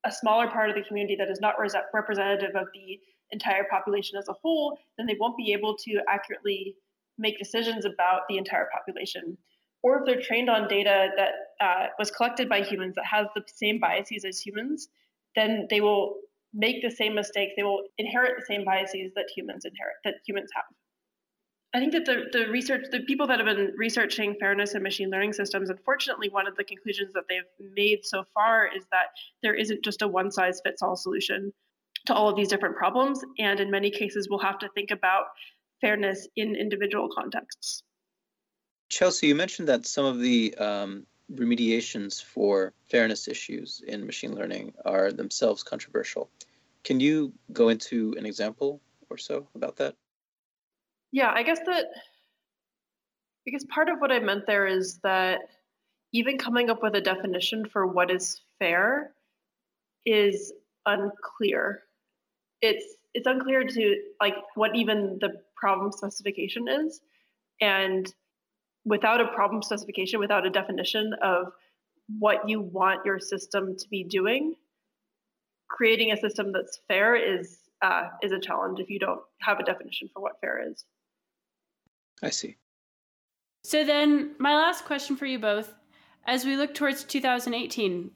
a 0.05 0.11
smaller 0.11 0.47
part 0.47 0.69
of 0.69 0.75
the 0.75 0.81
community 0.81 1.15
that 1.17 1.29
is 1.29 1.39
not 1.39 1.55
representative 1.93 2.55
of 2.55 2.67
the 2.73 2.99
entire 3.31 3.63
population 3.69 4.17
as 4.17 4.27
a 4.27 4.33
whole, 4.33 4.77
then 4.97 5.05
they 5.05 5.15
won't 5.19 5.37
be 5.37 5.53
able 5.53 5.75
to 5.77 5.99
accurately 6.07 6.75
make 7.17 7.37
decisions 7.37 7.85
about 7.85 8.21
the 8.29 8.37
entire 8.37 8.69
population. 8.73 9.37
Or 9.81 9.99
if 9.99 10.05
they're 10.05 10.21
trained 10.21 10.49
on 10.49 10.67
data 10.67 11.09
that 11.15 11.31
uh, 11.61 11.87
was 11.97 12.11
collected 12.11 12.49
by 12.49 12.61
humans 12.61 12.95
that 12.95 13.05
has 13.05 13.27
the 13.35 13.43
same 13.53 13.79
biases 13.79 14.25
as 14.25 14.39
humans, 14.39 14.89
then 15.35 15.67
they 15.69 15.81
will 15.81 16.15
make 16.53 16.81
the 16.81 16.91
same 16.91 17.15
mistakes. 17.15 17.53
They 17.55 17.63
will 17.63 17.83
inherit 17.97 18.33
the 18.37 18.45
same 18.45 18.65
biases 18.65 19.11
that 19.15 19.27
humans 19.35 19.65
inherit, 19.65 19.95
that 20.03 20.15
humans 20.25 20.49
have. 20.55 20.65
I 21.73 21.79
think 21.79 21.93
that 21.93 22.05
the, 22.05 22.23
the 22.31 22.49
research, 22.49 22.87
the 22.91 23.01
people 23.01 23.27
that 23.27 23.39
have 23.39 23.45
been 23.45 23.73
researching 23.77 24.35
fairness 24.39 24.73
in 24.73 24.81
machine 24.81 25.11
learning 25.11 25.33
systems, 25.33 25.69
unfortunately, 25.69 26.27
one 26.29 26.47
of 26.47 26.55
the 26.55 26.63
conclusions 26.63 27.13
that 27.13 27.25
they've 27.29 27.43
made 27.75 27.99
so 28.03 28.25
far 28.33 28.67
is 28.75 28.85
that 28.91 29.11
there 29.43 29.53
isn't 29.53 29.83
just 29.83 30.01
a 30.01 30.07
one 30.07 30.31
size 30.31 30.59
fits 30.65 30.81
all 30.81 30.95
solution 30.95 31.53
to 32.09 32.15
all 32.15 32.27
of 32.27 32.35
these 32.35 32.47
different 32.47 32.75
problems. 32.75 33.23
And 33.37 33.59
in 33.59 33.69
many 33.69 33.91
cases, 33.91 34.27
we'll 34.29 34.39
have 34.39 34.57
to 34.59 34.69
think 34.73 34.89
about 34.91 35.25
fairness 35.79 36.27
in 36.35 36.55
individual 36.55 37.07
contexts. 37.15 37.83
Chelsea, 38.89 39.27
you 39.27 39.35
mentioned 39.35 39.67
that 39.67 39.85
some 39.85 40.05
of 40.05 40.19
the 40.19 40.55
um, 40.57 41.05
remediations 41.31 42.21
for 42.21 42.73
fairness 42.89 43.27
issues 43.27 43.83
in 43.87 44.07
machine 44.07 44.33
learning 44.33 44.73
are 44.83 45.11
themselves 45.11 45.61
controversial. 45.61 46.31
Can 46.83 46.99
you 46.99 47.31
go 47.53 47.69
into 47.69 48.15
an 48.17 48.25
example 48.25 48.81
or 49.11 49.17
so 49.17 49.47
about 49.53 49.75
that? 49.75 49.93
Yeah, 51.11 51.31
I 51.31 51.43
guess 51.43 51.59
that 51.67 51.85
because 53.45 53.65
part 53.65 53.89
of 53.89 53.99
what 53.99 54.11
I 54.11 54.19
meant 54.19 54.47
there 54.47 54.65
is 54.65 54.99
that 55.03 55.41
even 56.11 56.39
coming 56.39 56.71
up 56.71 56.81
with 56.81 56.95
a 56.95 57.01
definition 57.01 57.65
for 57.71 57.85
what 57.85 58.09
is 58.09 58.41
fair 58.57 59.11
is 60.05 60.51
unclear 60.87 61.83
it's 62.61 62.85
it's 63.13 63.27
unclear 63.27 63.63
to 63.63 63.95
like 64.21 64.35
what 64.55 64.75
even 64.75 65.17
the 65.19 65.41
problem 65.55 65.91
specification 65.91 66.67
is. 66.67 67.01
And 67.61 68.11
without 68.85 69.21
a 69.21 69.27
problem 69.27 69.61
specification 69.61 70.19
without 70.19 70.45
a 70.45 70.49
definition 70.49 71.13
of 71.21 71.51
what 72.17 72.47
you 72.47 72.61
want 72.61 73.05
your 73.05 73.19
system 73.19 73.75
to 73.77 73.87
be 73.89 74.03
doing 74.03 74.55
creating 75.69 76.11
a 76.11 76.17
system 76.17 76.51
that's 76.51 76.79
fair 76.87 77.15
is 77.15 77.59
uh, 77.81 78.09
is 78.21 78.31
a 78.31 78.39
challenge 78.39 78.79
if 78.79 78.89
you 78.89 78.99
don't 78.99 79.21
have 79.41 79.59
a 79.59 79.63
definition 79.63 80.09
for 80.13 80.21
what 80.21 80.39
fair 80.41 80.69
is. 80.69 80.83
I 82.21 82.29
see. 82.29 82.57
So 83.63 83.85
then 83.85 84.35
my 84.39 84.55
last 84.55 84.83
question 84.83 85.15
for 85.15 85.25
you 85.25 85.39
both. 85.39 85.73
As 86.25 86.43
we 86.43 86.57
look 86.57 86.73
towards 86.73 87.03
2018 87.05 88.11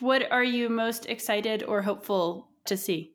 what 0.00 0.30
are 0.32 0.44
you 0.44 0.68
most 0.68 1.06
excited 1.06 1.62
or 1.62 1.82
hopeful 1.82 2.48
to 2.64 2.76
see 2.76 3.12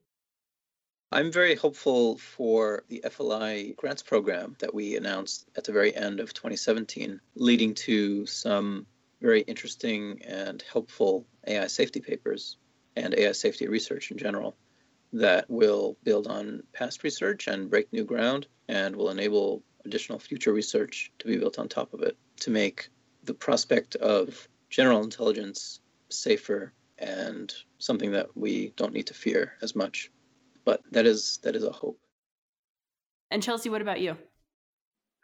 I'm 1.14 1.32
very 1.32 1.54
hopeful 1.54 2.18
for 2.18 2.86
the 2.88 3.04
FLI 3.06 3.76
grants 3.76 4.02
program 4.02 4.56
that 4.58 4.74
we 4.74 4.98
announced 4.98 5.48
at 5.56 5.64
the 5.64 5.72
very 5.72 5.96
end 5.96 6.20
of 6.20 6.34
2017, 6.34 7.22
leading 7.36 7.76
to 7.76 8.26
some 8.26 8.88
very 9.22 9.42
interesting 9.42 10.24
and 10.24 10.64
helpful 10.74 11.28
AI 11.46 11.68
safety 11.68 12.00
papers 12.00 12.58
and 12.96 13.14
AI 13.16 13.34
safety 13.34 13.68
research 13.68 14.10
in 14.10 14.18
general 14.18 14.56
that 15.14 15.48
will 15.52 15.96
build 16.04 16.26
on 16.26 16.64
past 16.74 17.04
research 17.04 17.46
and 17.46 17.70
break 17.70 17.94
new 17.94 18.06
ground 18.06 18.48
and 18.68 18.96
will 18.96 19.12
enable 19.12 19.62
additional 19.86 20.18
future 20.18 20.52
research 20.52 21.12
to 21.20 21.28
be 21.28 21.38
built 21.38 21.60
on 21.60 21.70
top 21.70 21.94
of 21.94 22.02
it 22.02 22.18
to 22.40 22.50
make 22.50 22.90
the 23.24 23.36
prospect 23.36 23.96
of 23.98 24.48
general 24.72 25.04
intelligence 25.04 25.80
safer 26.10 26.74
and 26.98 27.54
something 27.78 28.14
that 28.14 28.36
we 28.36 28.74
don't 28.78 28.94
need 28.94 29.06
to 29.06 29.14
fear 29.14 29.54
as 29.62 29.76
much. 29.76 30.10
But 30.66 30.82
that 30.92 31.06
is 31.06 31.40
that 31.44 31.56
is 31.56 31.64
a 31.64 31.72
hope. 31.72 32.00
And 33.32 33.42
Chelsea, 33.42 33.70
what 33.70 33.82
about 33.82 34.00
you? 34.00 34.18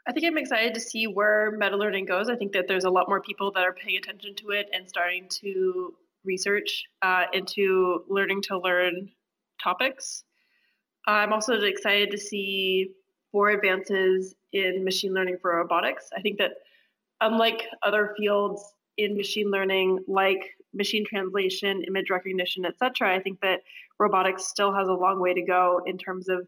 I 0.08 0.12
think 0.12 0.26
I'm 0.26 0.38
excited 0.38 0.74
to 0.74 0.80
see 0.80 1.06
where 1.06 1.52
meta 1.52 1.78
learning 1.78 2.06
goes. 2.06 2.30
I 2.30 2.36
think 2.36 2.54
that 2.54 2.68
there's 2.68 2.86
a 2.86 2.90
lot 2.90 3.08
more 3.08 3.22
people 3.22 3.52
that 3.52 3.64
are 3.64 3.74
paying 3.74 3.98
attention 3.98 4.34
to 4.38 4.50
it 4.50 4.68
and 4.74 4.90
starting 4.90 5.28
to 5.42 5.94
research 6.26 6.86
uh, 7.02 7.26
into 7.34 8.04
learning 8.10 8.42
to 8.44 8.58
learn 8.58 9.10
topics. 9.62 10.24
I'm 11.06 11.34
also 11.34 11.54
excited 11.62 12.12
to 12.12 12.18
see 12.18 12.92
more 13.34 13.50
advances 13.50 14.36
in 14.54 14.84
machine 14.84 15.14
learning 15.14 15.38
for 15.42 15.56
robotics. 15.56 16.10
I 16.18 16.22
think 16.22 16.40
that 16.40 16.54
unlike 17.22 17.64
other 17.84 18.14
fields 18.18 18.74
in 18.98 19.16
machine 19.16 19.52
learning, 19.52 20.00
like 20.08 20.56
machine 20.74 21.06
translation, 21.06 21.84
image 21.88 22.10
recognition, 22.10 22.66
etc., 22.66 23.16
I 23.16 23.20
think 23.20 23.40
that 23.42 23.62
robotics 23.98 24.48
still 24.48 24.74
has 24.74 24.88
a 24.88 24.94
long 24.94 25.20
way 25.20 25.34
to 25.34 25.42
go 25.42 25.82
in 25.86 25.98
terms 25.98 26.30
of 26.30 26.48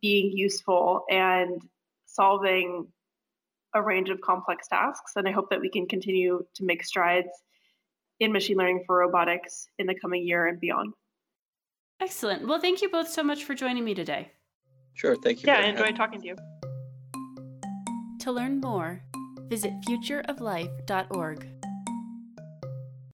being 0.00 0.36
useful 0.36 1.04
and 1.10 1.62
solving 2.06 2.86
a 3.74 3.82
range 3.82 4.10
of 4.10 4.20
complex 4.20 4.68
tasks. 4.68 5.12
And 5.16 5.28
I 5.28 5.30
hope 5.30 5.50
that 5.50 5.60
we 5.60 5.68
can 5.68 5.86
continue 5.86 6.44
to 6.54 6.64
make 6.64 6.84
strides 6.84 7.28
in 8.18 8.32
machine 8.32 8.56
learning 8.56 8.84
for 8.86 8.98
robotics 8.98 9.68
in 9.78 9.86
the 9.86 9.94
coming 9.94 10.26
year 10.26 10.46
and 10.46 10.60
beyond. 10.60 10.94
Excellent. 12.00 12.46
Well, 12.46 12.60
thank 12.60 12.82
you 12.82 12.88
both 12.90 13.08
so 13.08 13.22
much 13.22 13.44
for 13.44 13.54
joining 13.54 13.84
me 13.84 13.94
today. 13.94 14.32
Sure. 14.94 15.16
Thank 15.16 15.42
you. 15.42 15.52
Yeah, 15.52 15.60
I 15.60 15.64
enjoyed 15.64 15.96
talking 15.96 16.20
to 16.20 16.26
you. 16.26 16.36
To 18.20 18.32
learn 18.32 18.60
more, 18.60 19.02
visit 19.48 19.72
futureoflife.org. 19.86 21.59